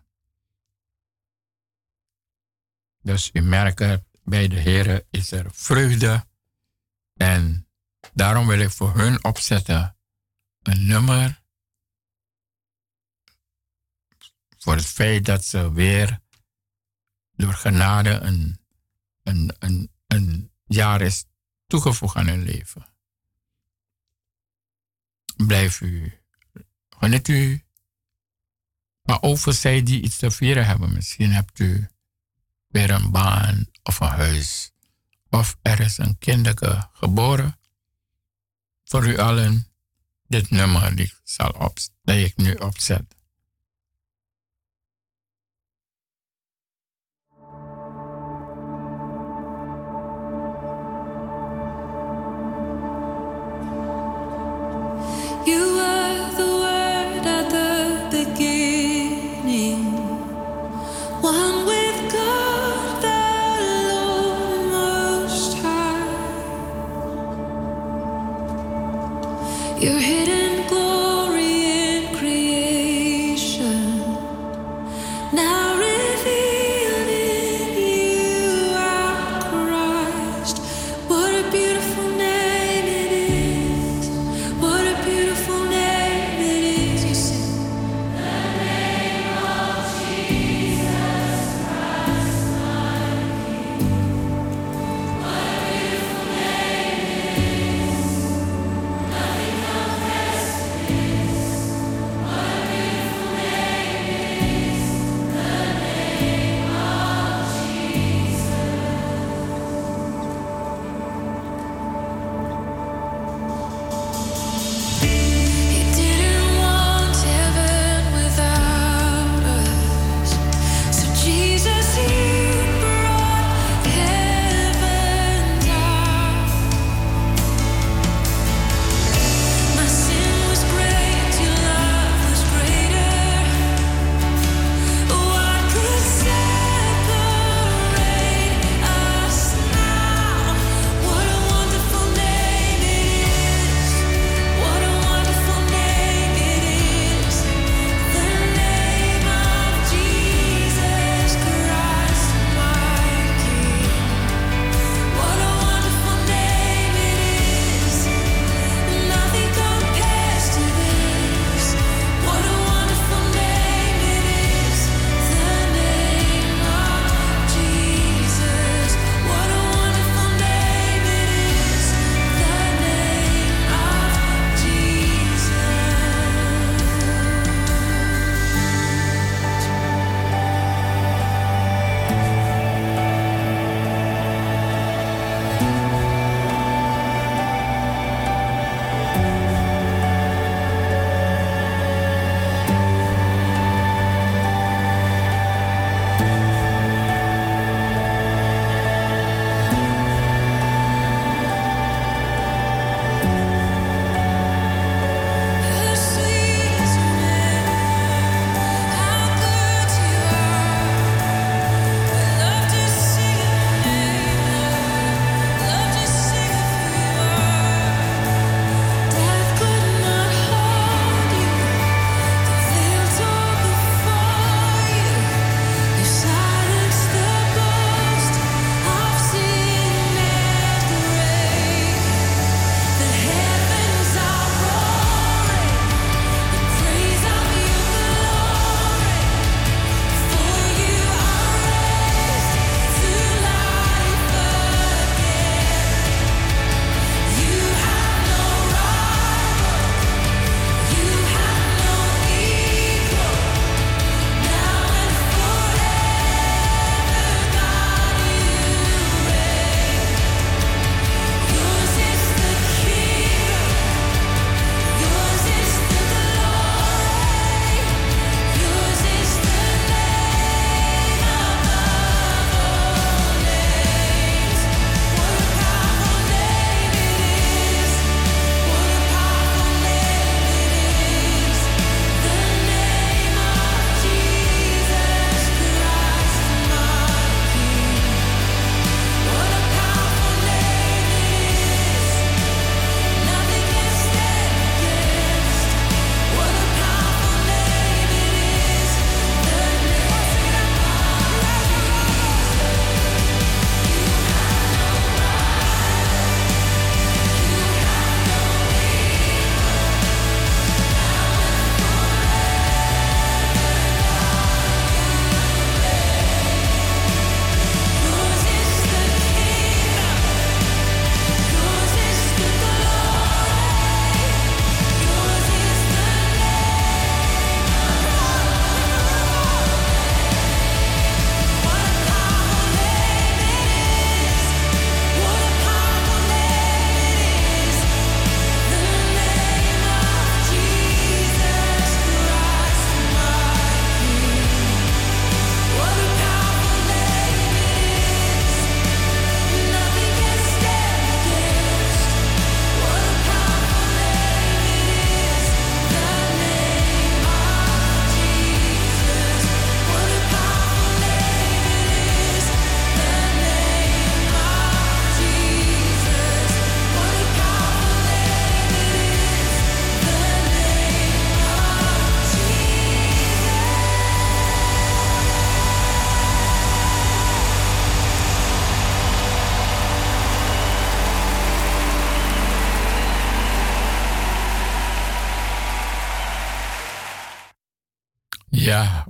[3.03, 6.27] Dus u merkt bij de Heer is er vreugde.
[7.15, 7.69] En
[8.13, 9.97] daarom wil ik voor hun opzetten
[10.63, 11.43] een nummer.
[14.59, 16.21] Voor het feit dat ze weer
[17.33, 18.61] door genade een,
[19.23, 21.25] een, een, een jaar is
[21.67, 22.87] toegevoegd aan hun leven.
[25.37, 26.20] Blijf u
[27.01, 27.65] Wanneer u,
[29.03, 31.89] maar over zij die iets te vieren hebben, misschien hebt u
[32.67, 34.73] weer een baan of een huis.
[35.31, 37.59] Of er is een kinderke geboren.
[38.85, 39.67] Voor u allen
[40.27, 43.15] dit nummer die ik, zal op, dat ik nu opzet.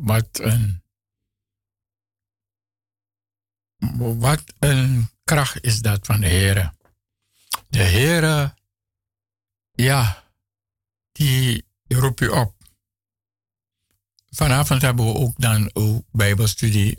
[0.00, 0.82] Wat een.
[4.18, 6.72] Wat een kracht is dat van de Heer.
[7.68, 8.54] De Heer,
[9.72, 10.24] ja,
[11.12, 12.54] die roept je op.
[14.30, 16.98] Vanavond hebben we ook dan een Bijbelstudie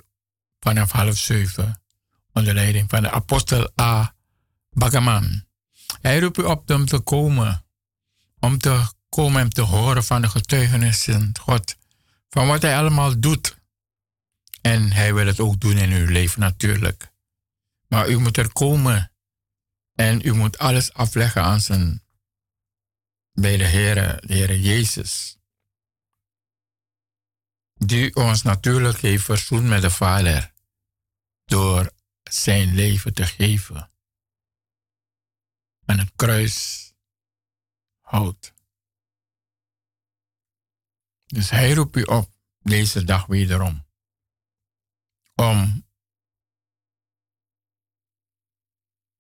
[0.59, 1.81] vanaf half zeven.
[2.33, 4.15] Onder leiding van de apostel A.
[4.69, 5.43] Bagaman.
[6.01, 7.65] Hij roept u op om te komen.
[8.39, 11.75] Om te komen en te horen van de getuigenissen God.
[12.33, 13.57] Van wat hij allemaal doet.
[14.61, 17.11] En hij wil het ook doen in uw leven natuurlijk.
[17.87, 19.11] Maar u moet er komen.
[19.93, 22.03] En u moet alles afleggen aan zijn.
[23.31, 25.37] Bij de Heer, de Heer Jezus.
[27.73, 30.53] Die ons natuurlijk heeft verzoend met de Vader.
[31.45, 31.91] Door
[32.23, 33.91] zijn leven te geven.
[35.85, 36.87] En het kruis
[37.99, 38.53] houdt.
[41.31, 43.85] Dus hij roept u op deze dag wederom.
[45.35, 45.87] Om,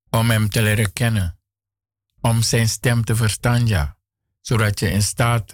[0.09, 1.39] om hem te leren kennen.
[2.21, 3.97] Om zijn stem te verstaan, ja.
[4.39, 5.53] Zodat je in staat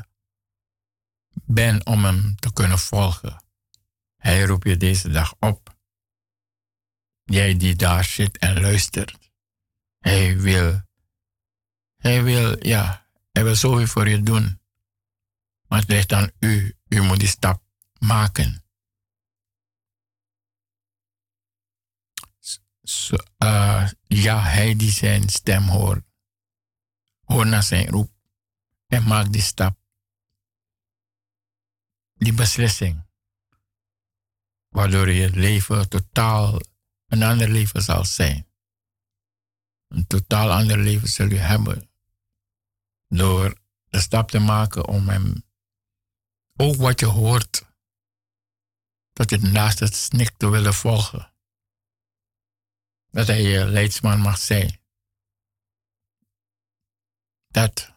[1.45, 3.43] bent om hem te kunnen volgen.
[4.15, 5.77] Hij roept je deze dag op.
[7.23, 9.31] Jij die daar zit en luistert.
[9.99, 10.81] Hij wil,
[11.97, 14.56] hij wil, ja, hij wil zoveel voor je doen.
[15.67, 16.75] Maar het ligt aan u.
[16.87, 17.63] U moet die stap
[17.99, 18.65] maken.
[22.81, 26.05] So, uh, ja, hij die zijn stem hoort.
[27.25, 28.11] Hoor naar zijn roep.
[28.87, 29.77] En maak die stap.
[32.13, 33.05] Die beslissing.
[34.67, 36.59] Waardoor je leven totaal
[37.07, 38.47] een ander leven zal zijn.
[39.87, 41.89] Een totaal ander leven zul je hebben.
[43.07, 43.57] Door
[43.89, 45.46] de stap te maken om hem
[46.57, 47.65] ook wat je hoort,
[49.13, 51.33] dat je naast het snik te willen volgen.
[53.11, 54.79] Dat hij je leidsman mag zijn.
[57.47, 57.93] Dat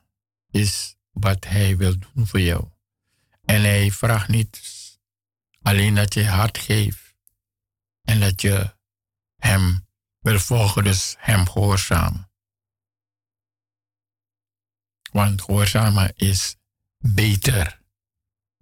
[0.50, 2.68] is wat hij wil doen voor jou.
[3.44, 4.60] En hij vraagt niet
[5.62, 7.14] alleen dat je hart geeft
[8.02, 8.76] en dat je
[9.36, 9.86] hem
[10.18, 12.30] wil volgen, dus hem gehoorzamen.
[15.12, 16.56] Want gehoorzamen is
[16.98, 17.79] beter.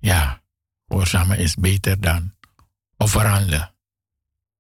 [0.01, 0.43] Ja,
[0.87, 2.37] gehoorzamen is beter dan
[2.97, 3.75] offeranden.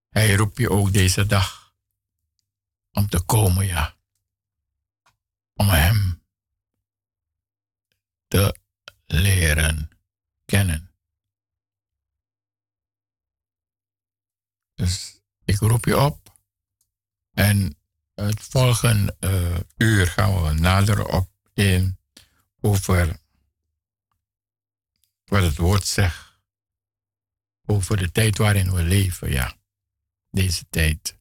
[0.08, 1.74] Hij roept je ook deze dag
[2.92, 3.96] om te komen, ja.
[5.54, 6.22] Om hem
[8.26, 8.56] te
[9.06, 9.90] leren
[10.44, 10.92] kennen.
[14.74, 16.36] Dus ik roep je op
[17.32, 17.78] en
[18.14, 21.98] het volgende uh, uur gaan we nader op in
[22.60, 23.20] over
[25.28, 26.38] wat het woord zegt.
[27.66, 29.56] Over de tijd waarin we leven, ja.
[30.30, 31.17] Deze tijd.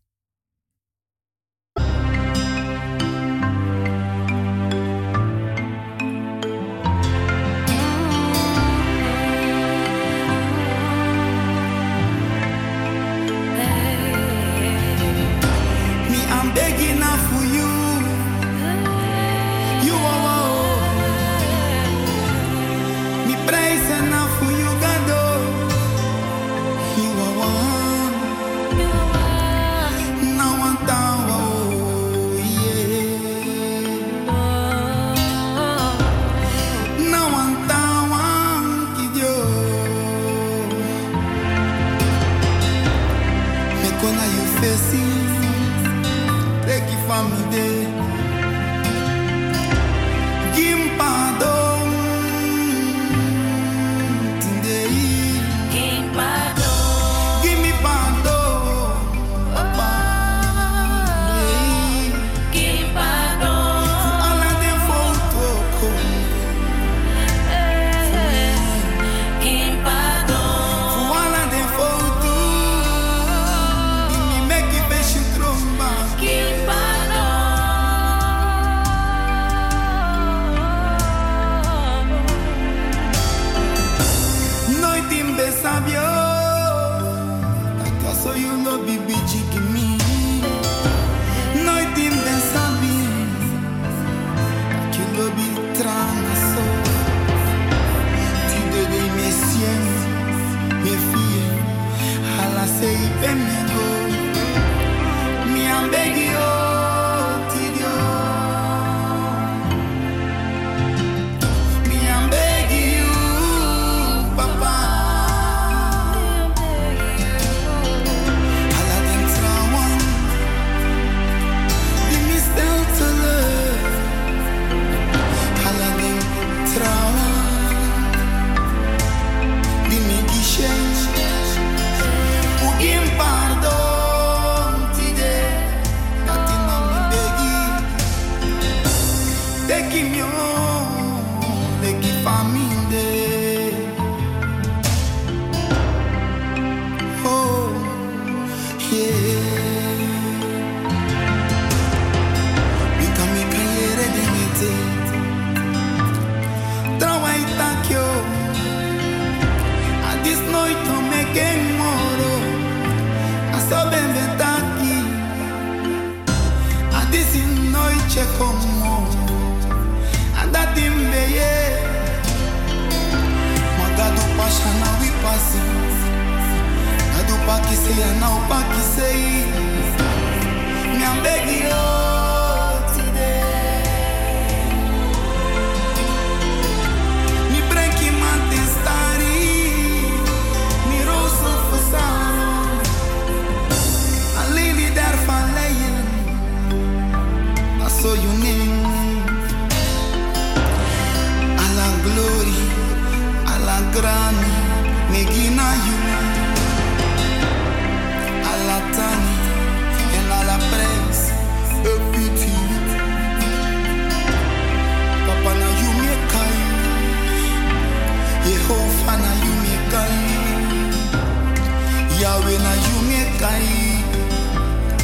[222.21, 223.61] Yahweh na you make I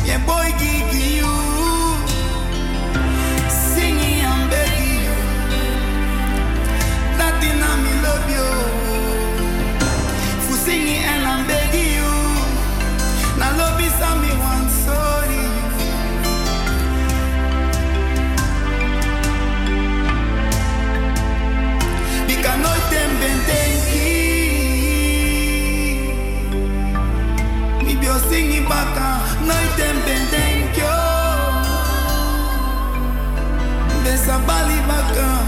[0.05, 0.49] Yeah boy
[34.48, 35.43] bali bacana.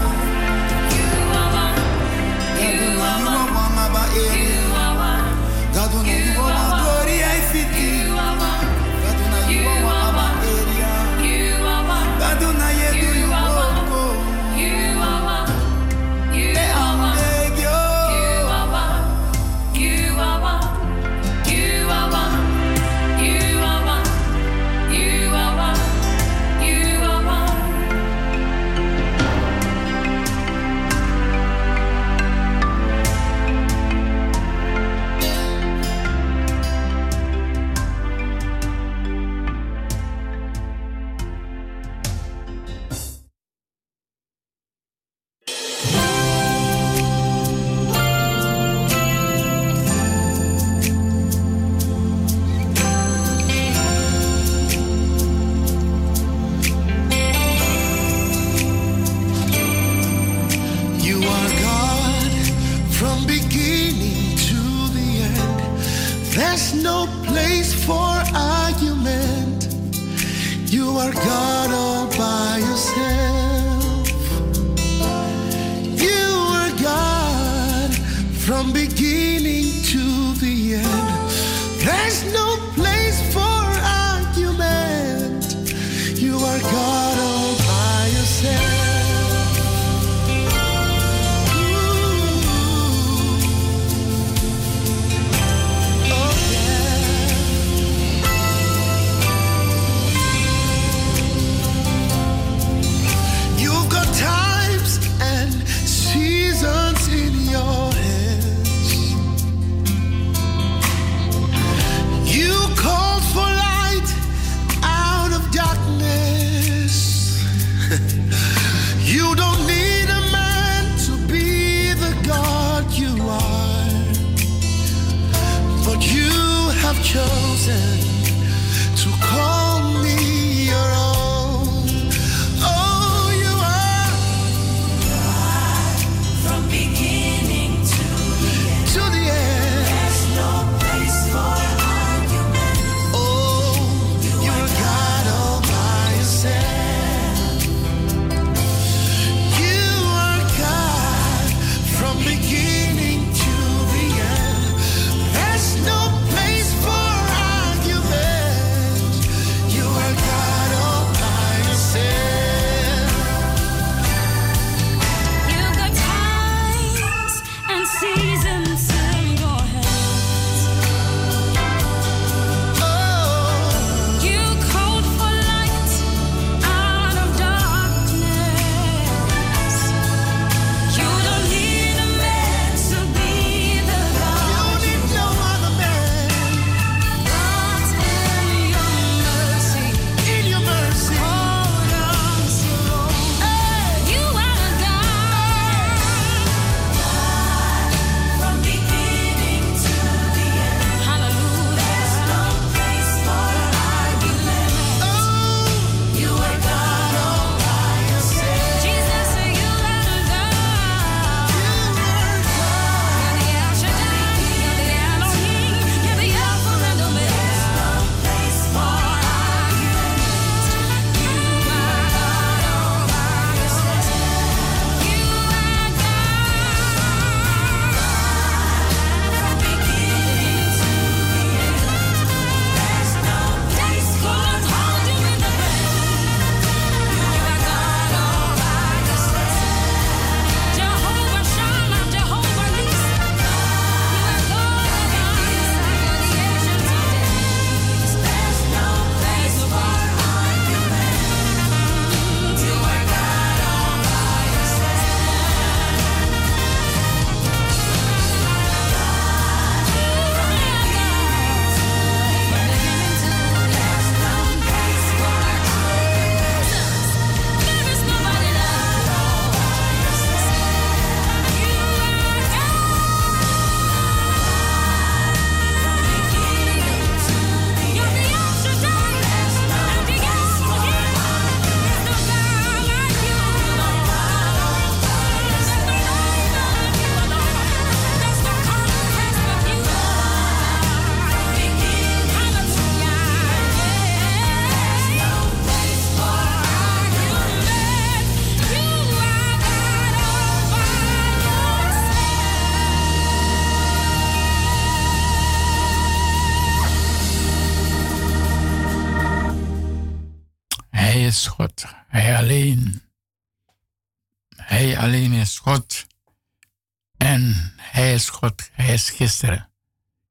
[319.16, 319.70] Gisteren,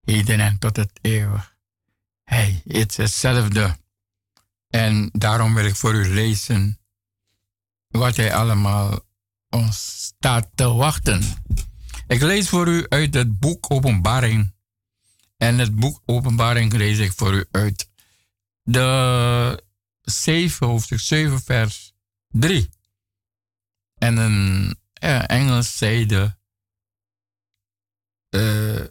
[0.04, 1.56] heden en tot het eeuwig.
[2.24, 3.78] Hij is hetzelfde.
[4.70, 6.80] En daarom wil ik voor u lezen
[7.88, 9.00] wat Hij allemaal
[9.50, 11.24] ons staat te wachten.
[12.08, 14.54] Ik lees voor u uit het boek Openbaring.
[15.38, 17.90] En het boek Openbaring lees ik voor u uit
[18.64, 19.64] de
[20.02, 21.94] 7, hoofdstuk 7, vers
[22.28, 22.70] 3.
[23.98, 26.38] En een ja, Engels zeide.
[28.36, 28.86] Uh,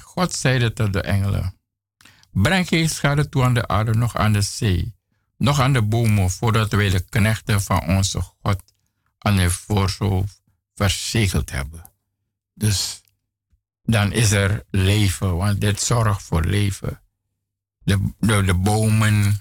[0.00, 1.60] God zeide tot de engelen:
[2.30, 4.94] Breng geen schade toe aan de aarde, nog aan de zee,
[5.36, 8.62] nog aan de bomen, voordat wij de knechten van onze God
[9.18, 10.42] aan de voorhoofd
[10.74, 11.92] verzegeld hebben.
[12.54, 13.00] Dus
[13.82, 17.02] dan is er leven, want dit zorgt voor leven.
[17.78, 19.40] De, de, de bomen,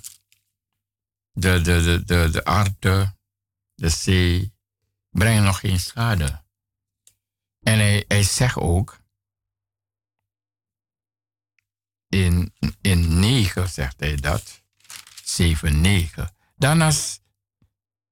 [1.32, 3.17] de, de, de, de, de aarde,
[3.78, 4.54] de zee,
[5.10, 6.44] brengen nog geen schade.
[7.62, 9.00] En hij, hij zegt ook,
[12.08, 14.62] in, in 9 zegt hij dat,
[15.24, 16.36] 7, 9.
[16.56, 17.22] Daarnaast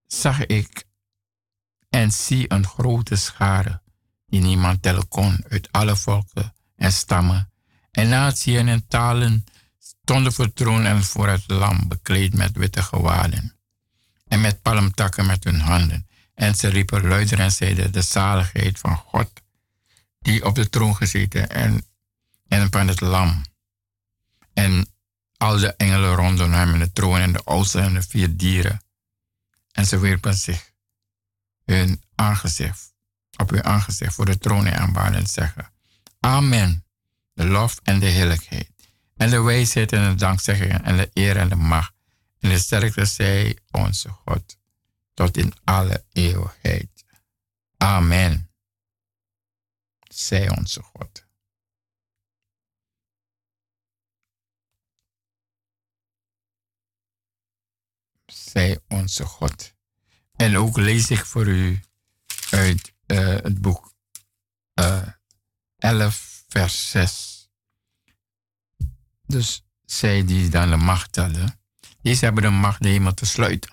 [0.06, 0.86] zag ik
[1.90, 3.82] en zie een grote schare
[4.26, 7.52] die niemand tellen kon uit alle volken en stammen
[7.92, 9.44] en naties en talen
[9.80, 13.55] stonden voor troon en voor het lam bekleed met witte gewaden
[14.28, 16.08] en met palmtakken met hun handen.
[16.34, 19.32] En ze riepen luider en zeiden de zaligheid van God
[20.20, 21.86] die op de troon gezeten en,
[22.48, 23.46] en van het lam.
[24.54, 24.88] En
[25.38, 28.82] al de engelen rondom hem in de troon en de oudsten en de vier dieren.
[29.72, 30.72] En ze wierpen zich
[31.66, 32.94] hun aangezicht,
[33.38, 35.72] op hun aangezicht voor de troon en en zeggen,
[36.20, 36.86] Amen,
[37.34, 38.70] de lof en de heerlijkheid,
[39.16, 41.94] en de wijsheid en de dankzegging en de eer en de macht,
[42.46, 44.58] en de sterkte zij onze God,
[45.14, 47.06] tot in alle eeuwigheid.
[47.78, 48.52] Amen.
[50.08, 51.26] Zij onze God.
[58.26, 59.74] Zij onze God.
[60.36, 61.84] En ook lees ik voor u
[62.50, 63.94] uit uh, het boek
[64.80, 65.14] uh, eh,
[65.78, 67.50] 11, vers 6.
[69.26, 71.65] Dus zij die dan de macht hadden,
[72.06, 73.72] deze hebben de macht de hemel te sluiten,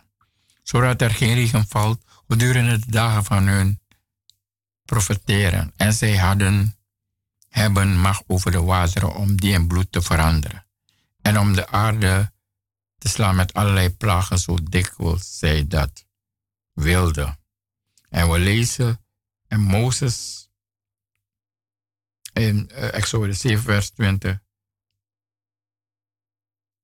[0.63, 3.81] zodat er geen regen valt gedurende de dagen van hun
[4.85, 5.73] profeteren.
[5.77, 6.77] En zij hadden,
[7.49, 10.67] hebben macht over de wateren om die in bloed te veranderen.
[11.23, 12.33] En om de aarde
[12.99, 16.05] te slaan met allerlei plagen, zo dikwijls zij dat
[16.73, 17.37] wilde.
[18.09, 19.05] En we lezen
[19.49, 20.49] en Mozes
[22.33, 24.39] in uh, Exodus 7, vers 20.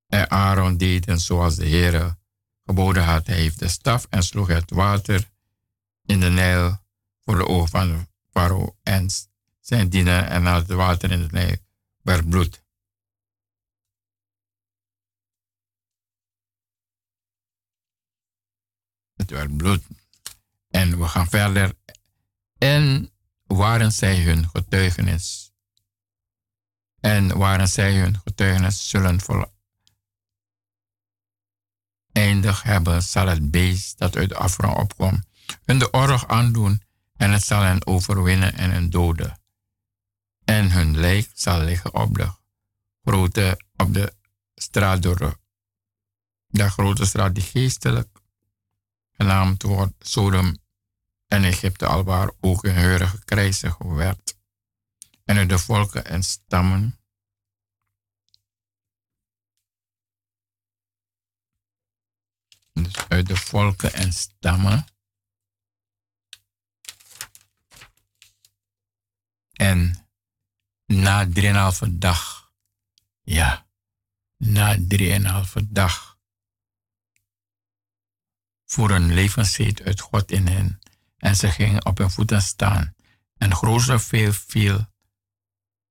[0.09, 2.17] En Aaron deed zoals de Heer
[2.65, 3.27] geboden had.
[3.27, 5.31] Hij heeft de staf en sloeg het water
[6.05, 6.79] in de Nijl
[7.25, 9.11] voor de ogen van Farao en
[9.61, 11.57] zijn dienaar en had het water in de Nijl
[12.03, 12.63] werd bloed.
[19.17, 19.87] Het werd bloed.
[20.69, 21.75] En we gaan verder.
[22.59, 23.13] En
[23.47, 25.53] waren zij hun getuigenis.
[27.01, 29.21] En waren zij hun getuigenis zullen
[32.19, 35.27] eindig hebben, zal het beest dat uit de afgrond opkomt
[35.65, 36.83] hun de oorlog aandoen
[37.17, 39.41] en het zal hen overwinnen en hen doden.
[40.45, 42.31] En hun lijk zal liggen op de
[43.05, 44.13] grote, op de
[44.55, 45.39] straat door
[46.47, 48.09] de grote straat die geestelijk
[49.13, 50.59] genaamd wordt Sodom
[51.27, 54.37] en Egypte, alwaar ook een heurige krijzig werd.
[55.25, 56.98] En uit de volken en stammen
[62.83, 64.87] dus uit de volken en stammen
[69.53, 70.09] en
[70.87, 72.53] na drieënhalve dag,
[73.23, 73.67] ja,
[74.37, 76.19] na drieënhalve dag,
[78.65, 80.81] voor een levensheid uit God in hen
[81.17, 82.95] en ze gingen op hun voeten staan.
[83.37, 84.87] En grote veel viel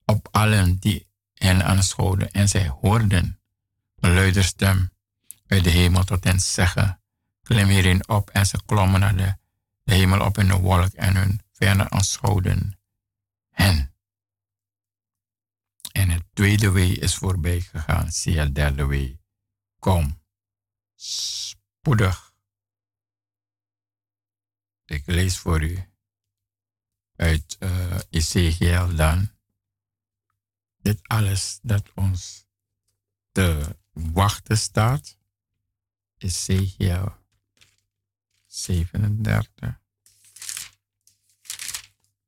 [0.06, 2.32] op allen die hen aanschouwden.
[2.32, 3.40] En zij hoorden
[3.96, 4.92] een stem
[5.48, 7.02] uit de hemel tot hen zeggen,
[7.42, 8.30] klim hierin op.
[8.30, 9.38] En ze klommen naar de,
[9.84, 12.80] de hemel op in de wolk en hun verder aanschouwden
[13.50, 13.94] hen.
[15.92, 18.12] En het tweede wee is voorbij gegaan.
[18.12, 19.20] Zie het derde wee.
[19.80, 20.22] Kom,
[20.96, 22.28] spoedig
[24.88, 25.90] ik lees voor u
[27.16, 29.32] uit uh, Ezekiel dan.
[30.78, 32.46] dit alles dat ons
[33.32, 35.17] te wachten staat.
[36.18, 37.16] Ezekiel
[38.46, 39.80] 37,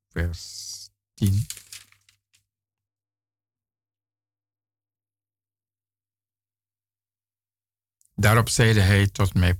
[0.08, 1.46] vers 10.
[8.14, 9.54] Daarop zeide hij tot mij,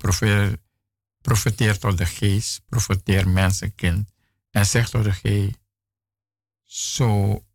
[1.21, 4.09] profeteer tot de geest, profeteer mensenkind,
[4.49, 5.59] en zeg tot de geest,
[6.63, 7.45] zo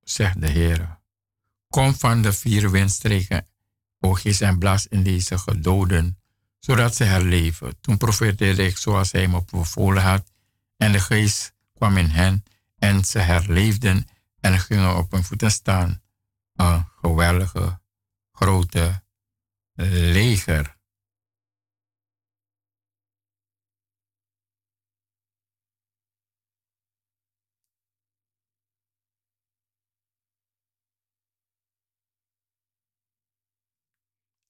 [0.00, 1.00] zegt de Heer,
[1.68, 3.46] kom van de vier windstreken,
[3.98, 6.20] o geest en blaas in deze gedoden,
[6.66, 7.80] zodat ze herleven.
[7.80, 10.32] Toen profeteerde ik zoals hij me bevolen had,
[10.76, 12.44] en de geest kwam in hen,
[12.78, 14.08] en ze herleefden
[14.40, 16.02] en gingen op hun voeten staan.
[16.54, 17.80] Een geweldige,
[18.32, 19.02] grote
[19.74, 20.76] leger.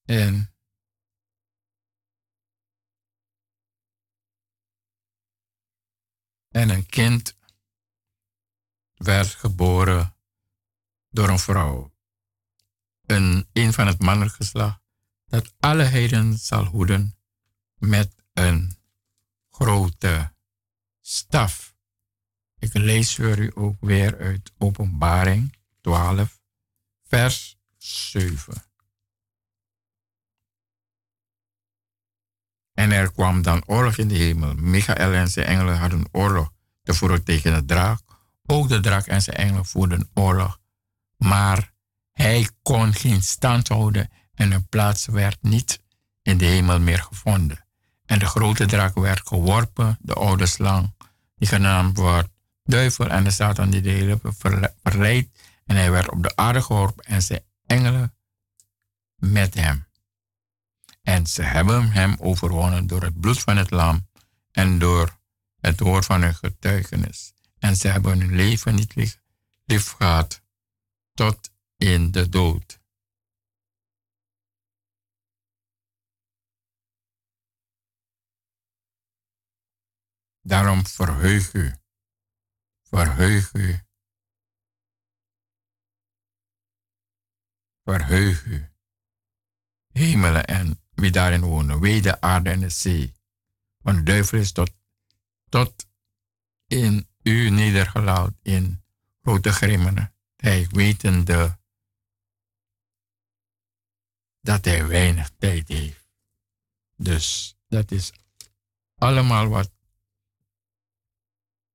[0.05, 0.56] En
[6.57, 7.37] en een kind
[8.93, 10.15] werd geboren
[11.09, 11.93] door een vrouw.
[13.05, 14.37] Een, een van het mannelijk
[15.25, 17.17] dat alle heden zal hoeden
[17.75, 18.77] met een
[19.49, 20.33] grote
[21.01, 21.75] staf.
[22.59, 26.41] Ik lees voor u ook weer uit Openbaring 12,
[27.03, 28.66] vers 7.
[32.77, 34.53] En er kwam dan oorlog in de hemel.
[34.53, 36.51] Michael en zijn engelen hadden oorlog
[36.83, 37.99] te voeren tegen de draak.
[38.45, 40.59] Ook de draak en zijn engelen voerden oorlog.
[41.17, 41.73] Maar
[42.11, 45.81] hij kon geen stand houden en een plaats werd niet
[46.21, 47.65] in de hemel meer gevonden.
[48.05, 50.93] En de grote draak werd geworpen, de oude slang,
[51.35, 52.29] die genaamd wordt
[52.63, 54.19] duivel en de Satan die de hele
[54.83, 55.39] verleidt.
[55.65, 58.15] En hij werd op de aarde geworpen en zijn engelen
[59.15, 59.86] met hem.
[61.07, 64.09] En ze hebben hem overwonnen door het bloed van het lam
[64.51, 65.19] en door
[65.59, 67.33] het woord van hun getuigenis.
[67.59, 69.19] En ze hebben hun leven niet
[69.65, 70.41] lief gehad
[71.13, 72.79] tot in de dood.
[80.41, 81.75] Daarom verheug u,
[82.81, 83.79] verheug u,
[87.83, 88.71] verheug u,
[89.91, 93.13] hemelen en wie daarin wonen, wee de aarde en de zee.
[93.77, 94.71] Want de duivel is tot,
[95.49, 95.87] tot
[96.67, 98.83] in u nedergelaten in
[99.21, 100.13] grote grimmen.
[100.35, 101.59] Hij wetende
[104.41, 106.09] dat hij weinig tijd heeft.
[106.95, 108.11] Dus dat is
[108.95, 109.71] allemaal wat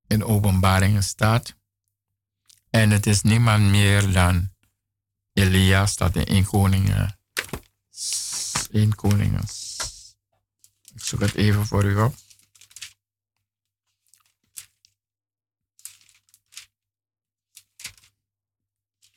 [0.06, 1.54] in openbaringen staat.
[2.70, 4.50] En het is niemand meer dan
[5.32, 7.18] Elia, staat in 1 Koningen.
[8.72, 9.44] 1 Koningen.
[10.94, 12.14] Ik zoek het even voor u op.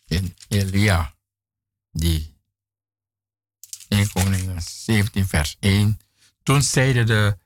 [0.07, 1.15] In Elia,
[1.91, 2.36] die
[3.88, 5.99] 1 Koningen 17 vers 1.
[6.44, 7.38] Toen zeide de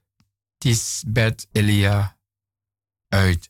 [0.58, 2.18] Tisbet Elia
[3.08, 3.48] uit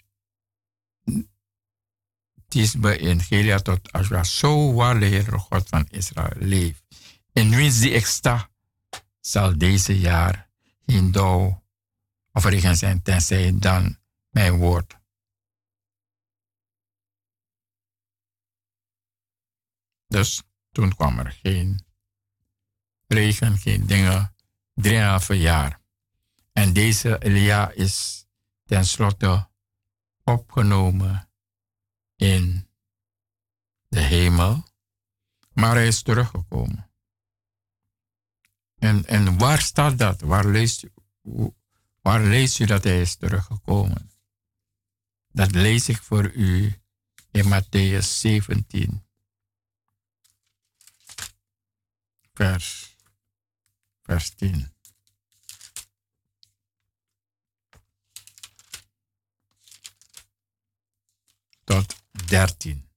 [2.47, 4.23] Tisbe in Gelia tot Ashra.
[4.23, 6.83] Zo waar de Heer God van Israël leeft.
[7.31, 8.49] In wiens die ik sta,
[9.19, 10.49] zal deze jaar
[10.85, 11.63] geen dauw
[12.31, 13.97] of regen zijn, tenzij dan
[14.29, 14.97] mijn woord.
[20.07, 21.85] Dus toen kwam er geen
[23.07, 24.35] regen, geen dingen,
[24.73, 25.81] drieënhalve jaar.
[26.53, 28.25] En deze Elia is
[28.65, 29.49] tenslotte
[30.23, 31.29] opgenomen
[32.15, 32.69] in
[33.87, 34.63] de hemel,
[35.53, 36.88] maar hij is teruggekomen.
[38.79, 40.21] En, en waar staat dat?
[40.21, 40.91] Waar leest, u,
[42.01, 44.11] waar leest u dat hij is teruggekomen?
[45.31, 46.81] Dat lees ik voor u
[47.31, 49.03] in Matthäus 17,
[52.33, 52.95] vers,
[54.01, 54.71] vers 10.
[61.69, 61.95] tot
[62.25, 62.89] 13.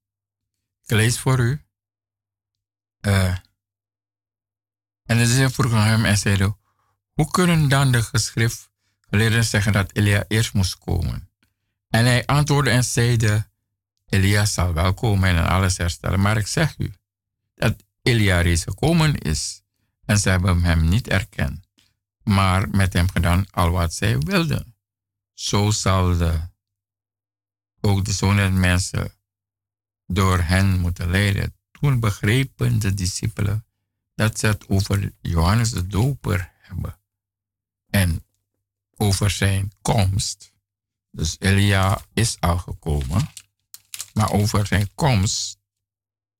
[0.84, 1.62] Ik lees voor u.
[3.00, 3.36] Uh,
[5.18, 6.56] en ze vroegen hem en zeiden,
[7.12, 11.28] hoe kunnen dan de geschriftgeleerden zeggen dat Elia eerst moest komen?
[11.88, 13.50] En hij antwoordde en zeide,
[14.06, 16.20] Elia zal wel komen en alles herstellen.
[16.20, 16.92] Maar ik zeg u
[17.54, 19.62] dat Elia reeds gekomen is
[20.04, 21.68] en ze hebben hem niet erkend,
[22.22, 24.76] maar met hem gedaan al wat zij wilden.
[25.32, 26.50] Zo zal de
[27.80, 29.12] ook de zonen mensen
[30.06, 31.54] door hen moeten leiden.
[31.70, 33.66] toen begrepen de discipelen
[34.14, 36.98] dat ze het over Johannes de Doper hebben.
[37.90, 38.24] En
[38.96, 40.52] over zijn komst.
[41.10, 43.28] Dus Elia is al gekomen.
[44.14, 45.58] Maar over zijn komst,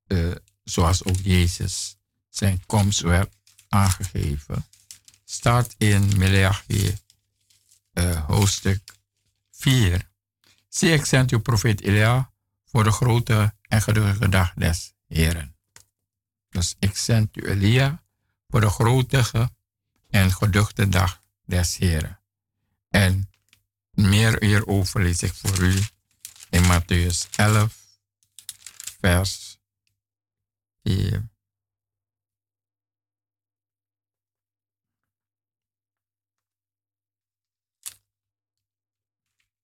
[0.06, 0.34] uh,
[0.64, 1.96] zoals ook Jezus
[2.28, 3.34] zijn komst werd
[3.68, 4.66] aangegeven,
[5.24, 6.96] staat in Meleachi
[7.92, 8.94] uh, hoofdstuk
[9.50, 10.10] 4.
[10.68, 12.32] Zie ik zend uw profeet Elia
[12.64, 15.51] voor de grote en geduchte dag des Heren.
[16.52, 18.02] Dus ik zend u Elia
[18.48, 19.50] voor de grote
[20.10, 22.20] en geduchte dag des Heren.
[22.88, 23.30] En
[23.90, 25.84] meer hierover lees ik voor u
[26.50, 27.76] in Matthäus 11,
[29.00, 29.58] vers
[30.82, 31.30] 4.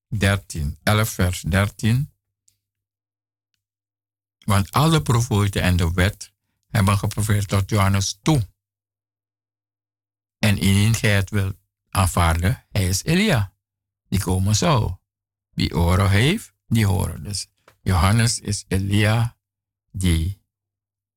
[0.09, 2.13] 13, 11 vers 13.
[4.39, 6.33] Want alle profeten en de wet
[6.69, 8.49] hebben geprobeerd tot Johannes toe.
[10.39, 11.57] En indien gij het wilt
[11.89, 13.55] aanvaarden, hij is Elia,
[14.09, 14.97] die komen zou.
[15.51, 17.23] Wie oren heeft, die horen.
[17.23, 17.47] Dus
[17.81, 19.39] Johannes is Elia
[19.91, 20.43] die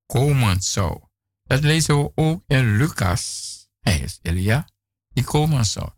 [0.06, 1.03] komen zou.
[1.44, 3.49] Dat lezen we ook in Lucas.
[3.80, 4.68] Hij is Elia
[5.10, 5.90] die komen zou.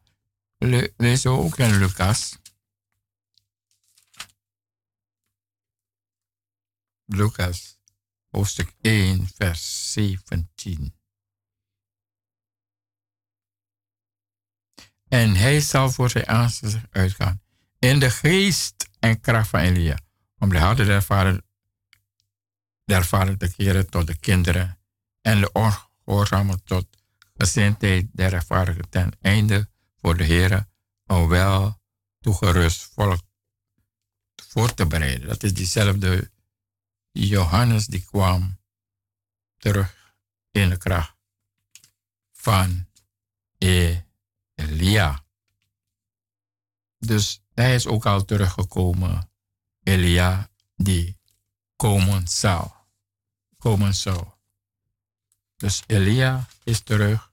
[0.58, 2.38] Le lezen we ook in Lucas
[7.06, 7.78] Lucas,
[8.34, 10.96] hoofdstuk 1, vers 17.
[15.08, 17.42] En hij zal voor zijn aangezicht uitgaan
[17.80, 19.98] in de geest en kracht van Elia,
[20.38, 21.42] om de harten der vader,
[22.86, 24.80] der vader te keren tot de kinderen
[25.22, 26.88] en de ongehoorzamen tot
[27.38, 29.70] gezindheid der rechtvaardigen ten einde
[30.02, 30.68] voor de Heer
[31.06, 31.82] een wel
[32.20, 33.22] toegerust volk
[34.36, 35.28] voor te bereiden.
[35.28, 36.32] Dat is diezelfde
[37.14, 38.60] Johannes die kwam
[39.58, 40.16] terug
[40.52, 41.16] in de kracht
[42.32, 42.88] van
[43.58, 45.26] Elia.
[46.98, 49.30] Dus hij is ook al teruggekomen,
[49.84, 51.20] Elia, die
[51.76, 52.72] komen zou.
[53.58, 54.28] Komen zou.
[55.56, 57.32] Dus Elia is terug.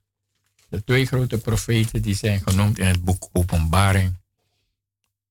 [0.69, 4.20] De twee grote profeten die zijn genoemd in het boek Openbaring,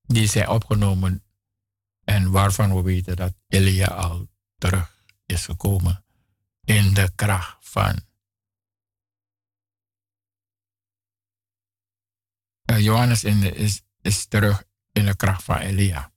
[0.02, 1.24] die zijn opgenomen
[2.04, 4.28] en waarvan we weten dat Elia al
[4.60, 6.04] terug is gekomen
[6.64, 8.00] in de kracht van
[12.66, 16.12] uh, Johannes is, is terug in de kracht van Elia.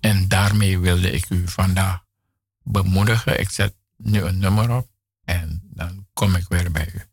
[0.00, 2.04] En daarmee wilde ik u vandaag
[2.62, 3.40] bemoedigen.
[3.40, 4.90] Ik zet nu een nummer op
[5.24, 7.09] en dan kom ik weer bij u.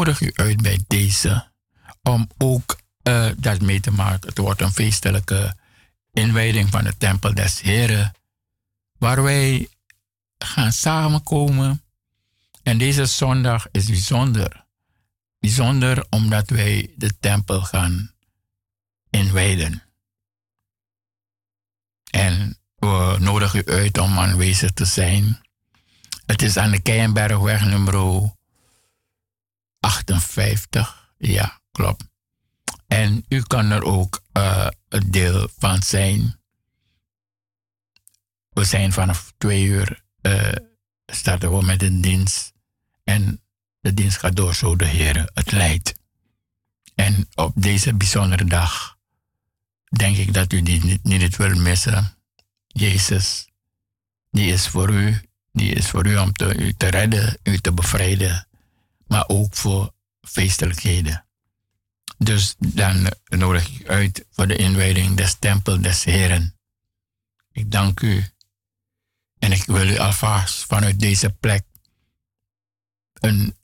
[0.00, 1.50] nodig u uit bij deze
[2.02, 4.28] om ook uh, dat mee te maken.
[4.28, 5.56] Het wordt een feestelijke
[6.12, 8.12] inwijding van de Tempel des Heren,
[8.98, 9.68] waar wij
[10.38, 11.82] gaan samenkomen.
[12.62, 14.64] En deze zondag is bijzonder.
[15.38, 18.12] Bijzonder omdat wij de tempel gaan
[19.10, 19.82] inwijden.
[22.10, 25.40] En we nodigen u uit om aanwezig te zijn.
[26.26, 27.94] Het is aan de Keienbergweg nummer
[29.90, 31.12] 58.
[31.18, 32.04] Ja, klopt.
[32.86, 36.40] En u kan er ook uh, een deel van zijn.
[38.50, 40.52] We zijn vanaf twee uur uh,
[41.06, 42.52] starten we met een dienst.
[43.04, 43.42] En
[43.80, 45.94] de dienst gaat door zo de Heer het leidt.
[46.94, 48.96] En op deze bijzondere dag
[49.96, 52.14] denk ik dat u die niet, niet wil missen.
[52.66, 53.48] Jezus,
[54.30, 55.22] die is voor u.
[55.52, 58.48] Die is voor u om te, u te redden, u te bevrijden.
[59.10, 61.26] Maar ook voor feestelijkheden.
[62.18, 66.58] Dus dan nodig ik uit voor de inwijding des tempel des Heren.
[67.52, 68.24] Ik dank u.
[69.38, 71.64] En ik wil u alvast vanuit deze plek
[73.12, 73.56] een,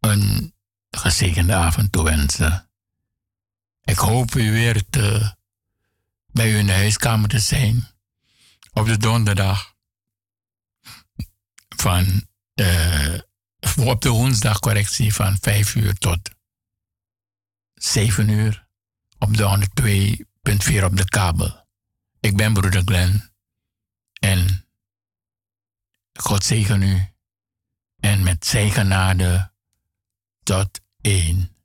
[0.00, 0.54] een
[0.90, 2.70] gezegende avond toewensen.
[3.84, 5.36] Ik hoop u weer te,
[6.26, 7.88] bij u in de huiskamer te zijn
[8.72, 9.74] op de donderdag
[11.68, 13.18] van uh,
[13.76, 16.30] op de woensdag correctie van 5 uur tot
[17.74, 18.68] 7 uur
[19.18, 19.68] op de
[20.82, 21.68] 102.4 op de kabel.
[22.20, 23.32] Ik ben broeder Glenn
[24.20, 24.66] en
[26.12, 27.14] God zegen u
[27.96, 29.52] en met zijn genade
[30.42, 31.56] tot één.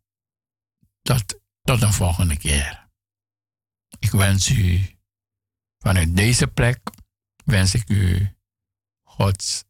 [1.01, 2.89] Tot, tot een volgende keer.
[3.99, 4.95] Ik wens u
[5.77, 6.79] vanuit deze plek
[7.45, 8.35] wens ik u
[9.03, 9.63] Gods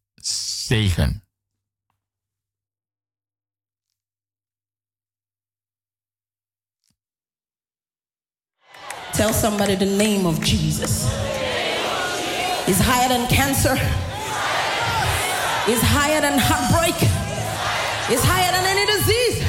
[0.66, 1.25] zegen.
[9.16, 11.06] Tell somebody the name of Jesus.
[12.68, 13.72] Is higher than cancer.
[15.72, 17.00] Is higher than heartbreak.
[18.12, 19.40] Is higher than any disease.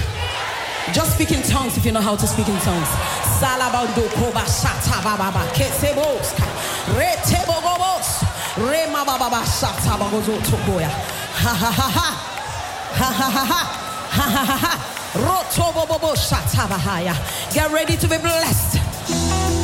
[0.94, 2.86] Just speak in tongues if you know how to speak in tongues.
[3.42, 6.30] Salabando koba shata bababa kesebos
[6.94, 8.22] retebo gobos
[8.70, 10.88] rema bababa shata bagozo tokoya
[11.42, 12.10] ha ha ha ha
[12.94, 13.50] ha ha ha
[14.14, 14.72] ha ha ha ha
[15.26, 17.14] roto bobo shata bahaya.
[17.52, 19.55] Get ready to be blessed.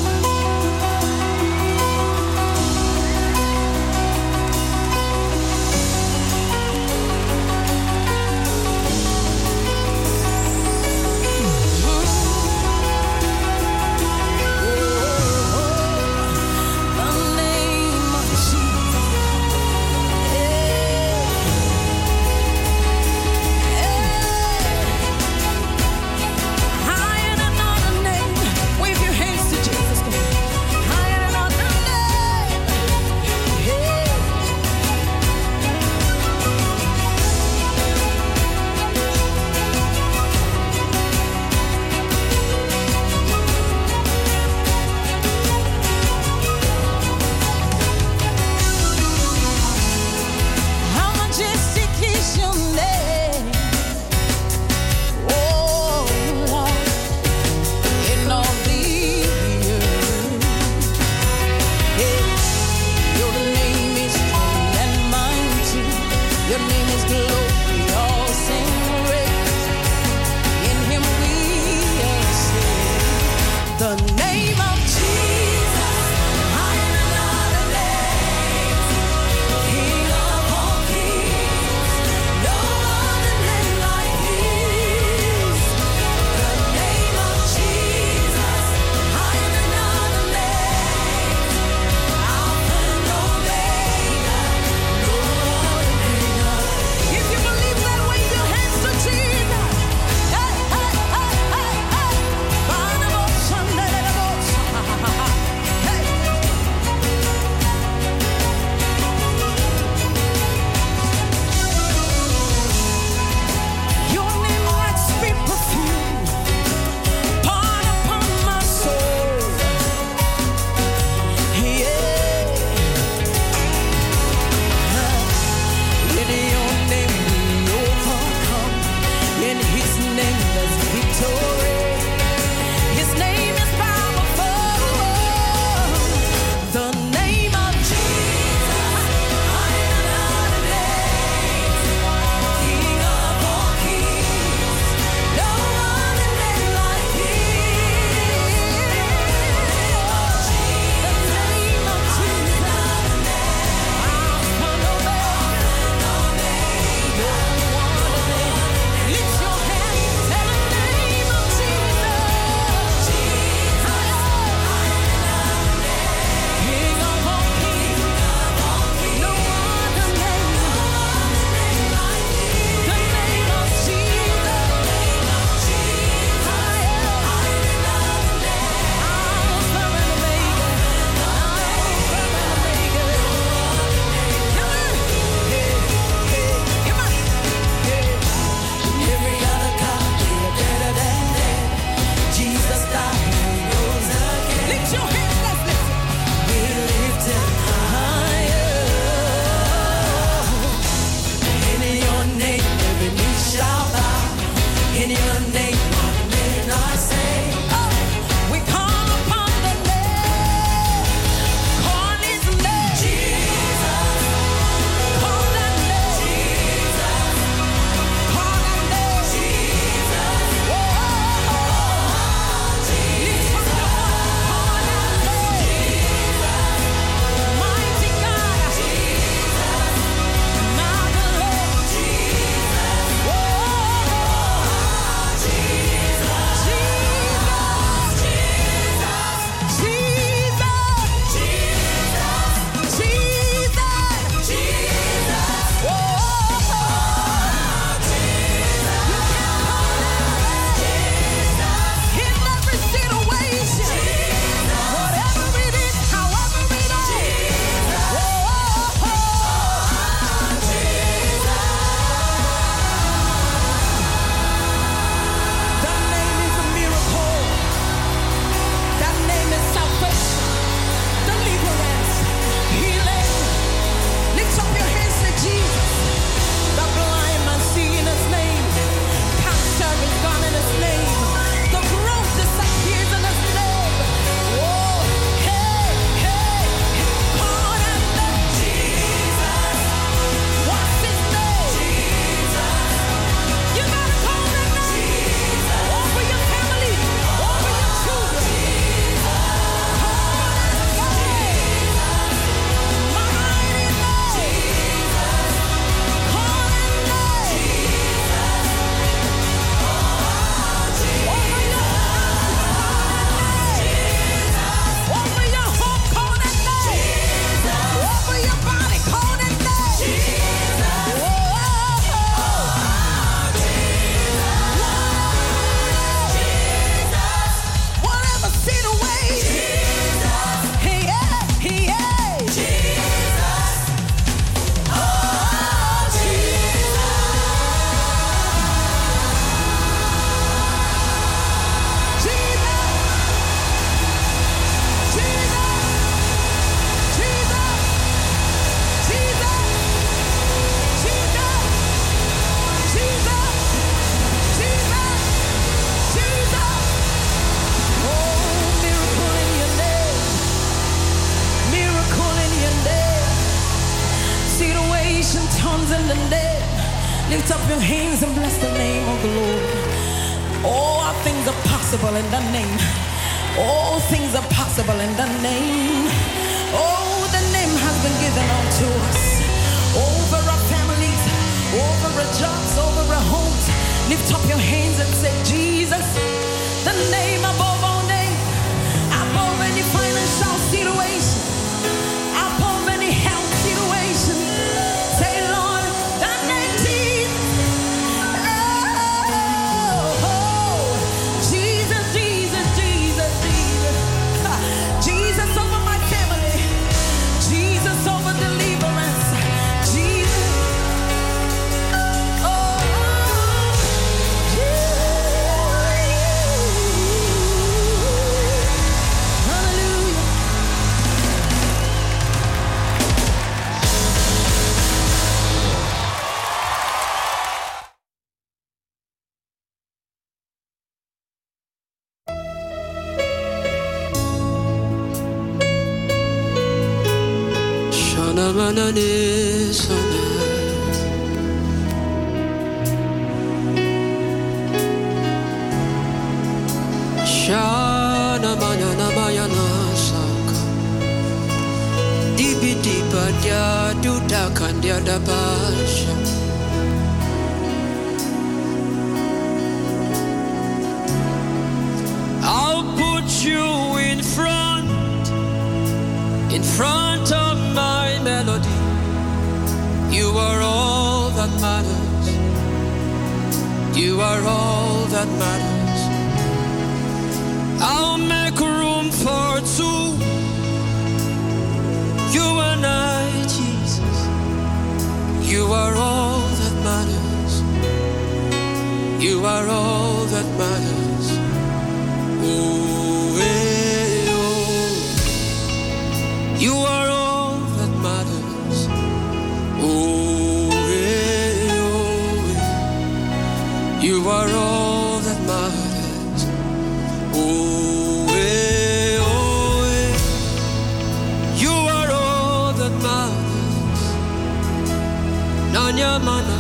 [515.73, 516.59] Nanya mana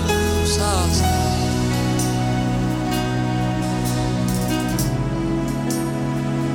[0.48, 1.12] sasa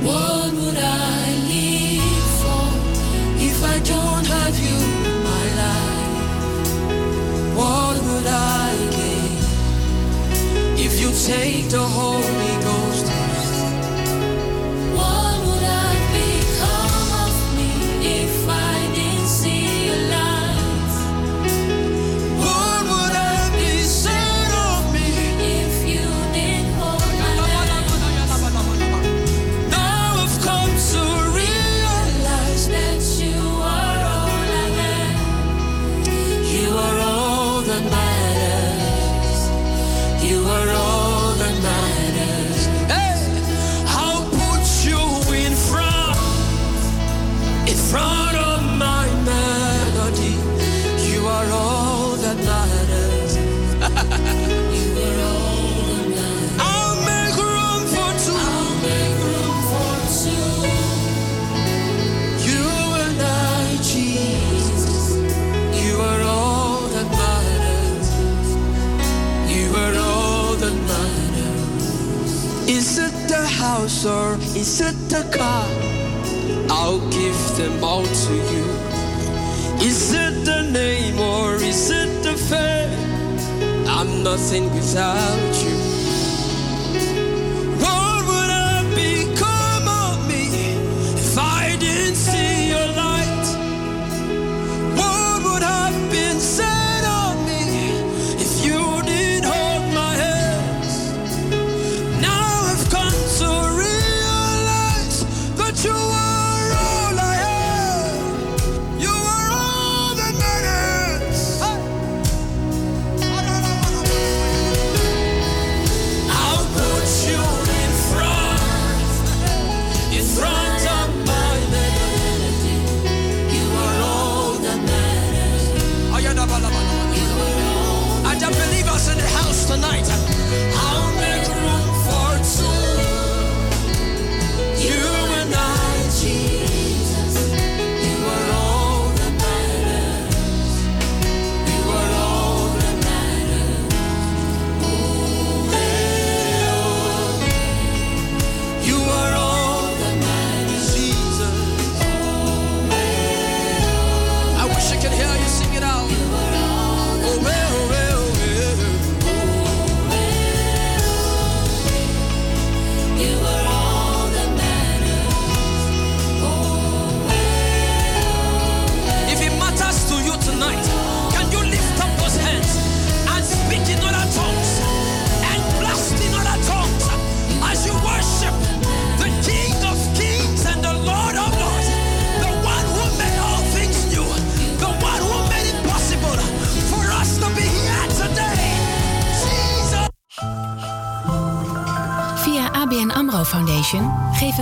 [0.02, 1.22] What would I
[1.52, 2.66] live for
[3.48, 4.78] if I don't have you
[5.28, 6.18] my life?
[7.58, 9.38] What would I gain
[10.84, 12.37] if you take the whole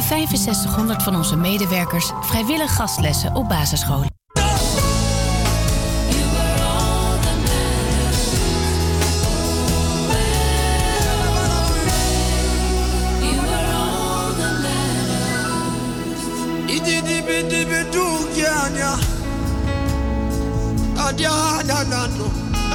[0.09, 4.15] 6500 van onze medewerkers vrijwillig gastlessen op basisscholen.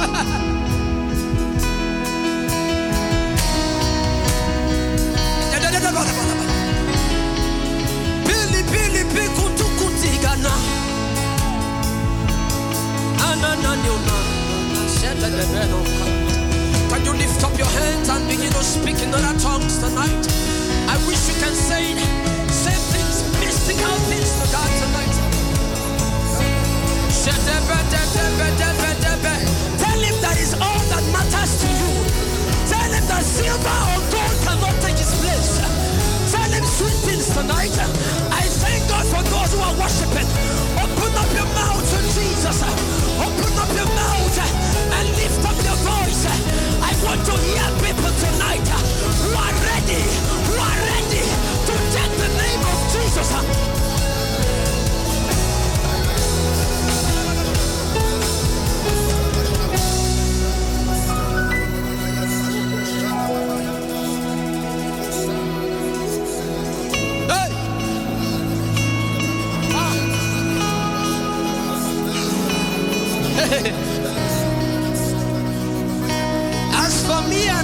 [0.02, 0.68] Pili
[17.02, 20.22] Can you lift up your hands and begin to speak in other tongues tonight?
[20.86, 21.98] I wish you can say
[22.46, 25.14] say things, mystical things to God tonight.
[29.82, 31.92] Tell him that is all that matters to you.
[32.70, 35.58] Tell him that silver or gold cannot take his place.
[36.30, 38.21] Tell him sweet things tonight.
[39.92, 40.26] Those who.
[40.80, 42.62] Open up your mouth to Jesus.
[43.20, 44.38] Open up your mouth
[44.96, 46.24] and lift up your voice.
[46.80, 48.68] I want to hear people tonight
[49.20, 50.02] who are ready,
[50.48, 51.24] who are ready
[51.68, 53.61] to take the name of Jesus.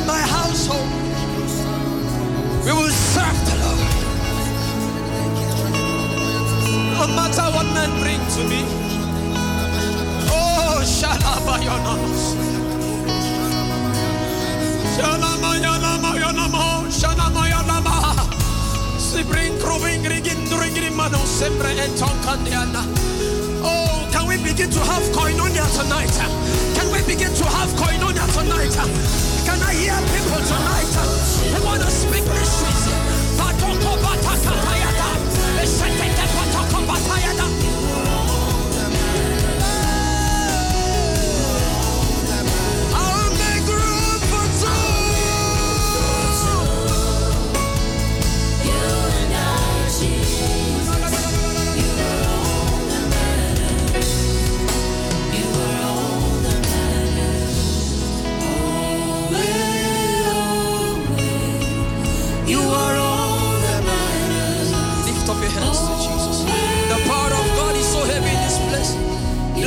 [0.09, 0.89] My household,
[2.65, 3.93] we will serve the Lord.
[6.97, 8.65] No matter what men bring to me.
[10.33, 12.23] Oh, Shalabayonos.
[14.97, 17.97] Shalamayanamayanamo, Shalamayanama.
[18.99, 22.83] Si bring kroving rigin dringin mano sempre en tonkandiana.
[23.61, 26.17] Oh, can we begin to have koinonia tonight?
[26.77, 29.28] Can we begin to have koinonia tonight?
[29.49, 30.93] Can I hear people tonight
[31.57, 33.08] who want to speak mysteries?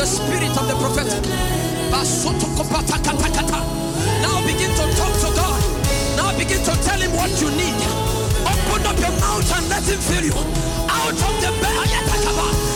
[0.02, 1.22] The spirit of the prophetic.
[4.24, 5.62] Now begin to talk to God.
[6.18, 7.78] Now begin to tell him what you need.
[8.42, 10.34] Open up your mouth and let him fill you.
[10.90, 12.71] Out of the belly,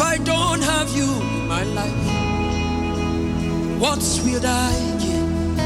[0.00, 1.92] if I don't have you in my life?
[3.78, 5.58] What will I gain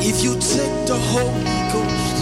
[0.00, 2.16] if you take the Holy Ghost?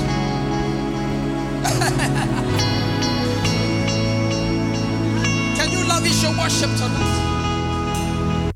[5.57, 7.30] Can you lavish your worship tonight?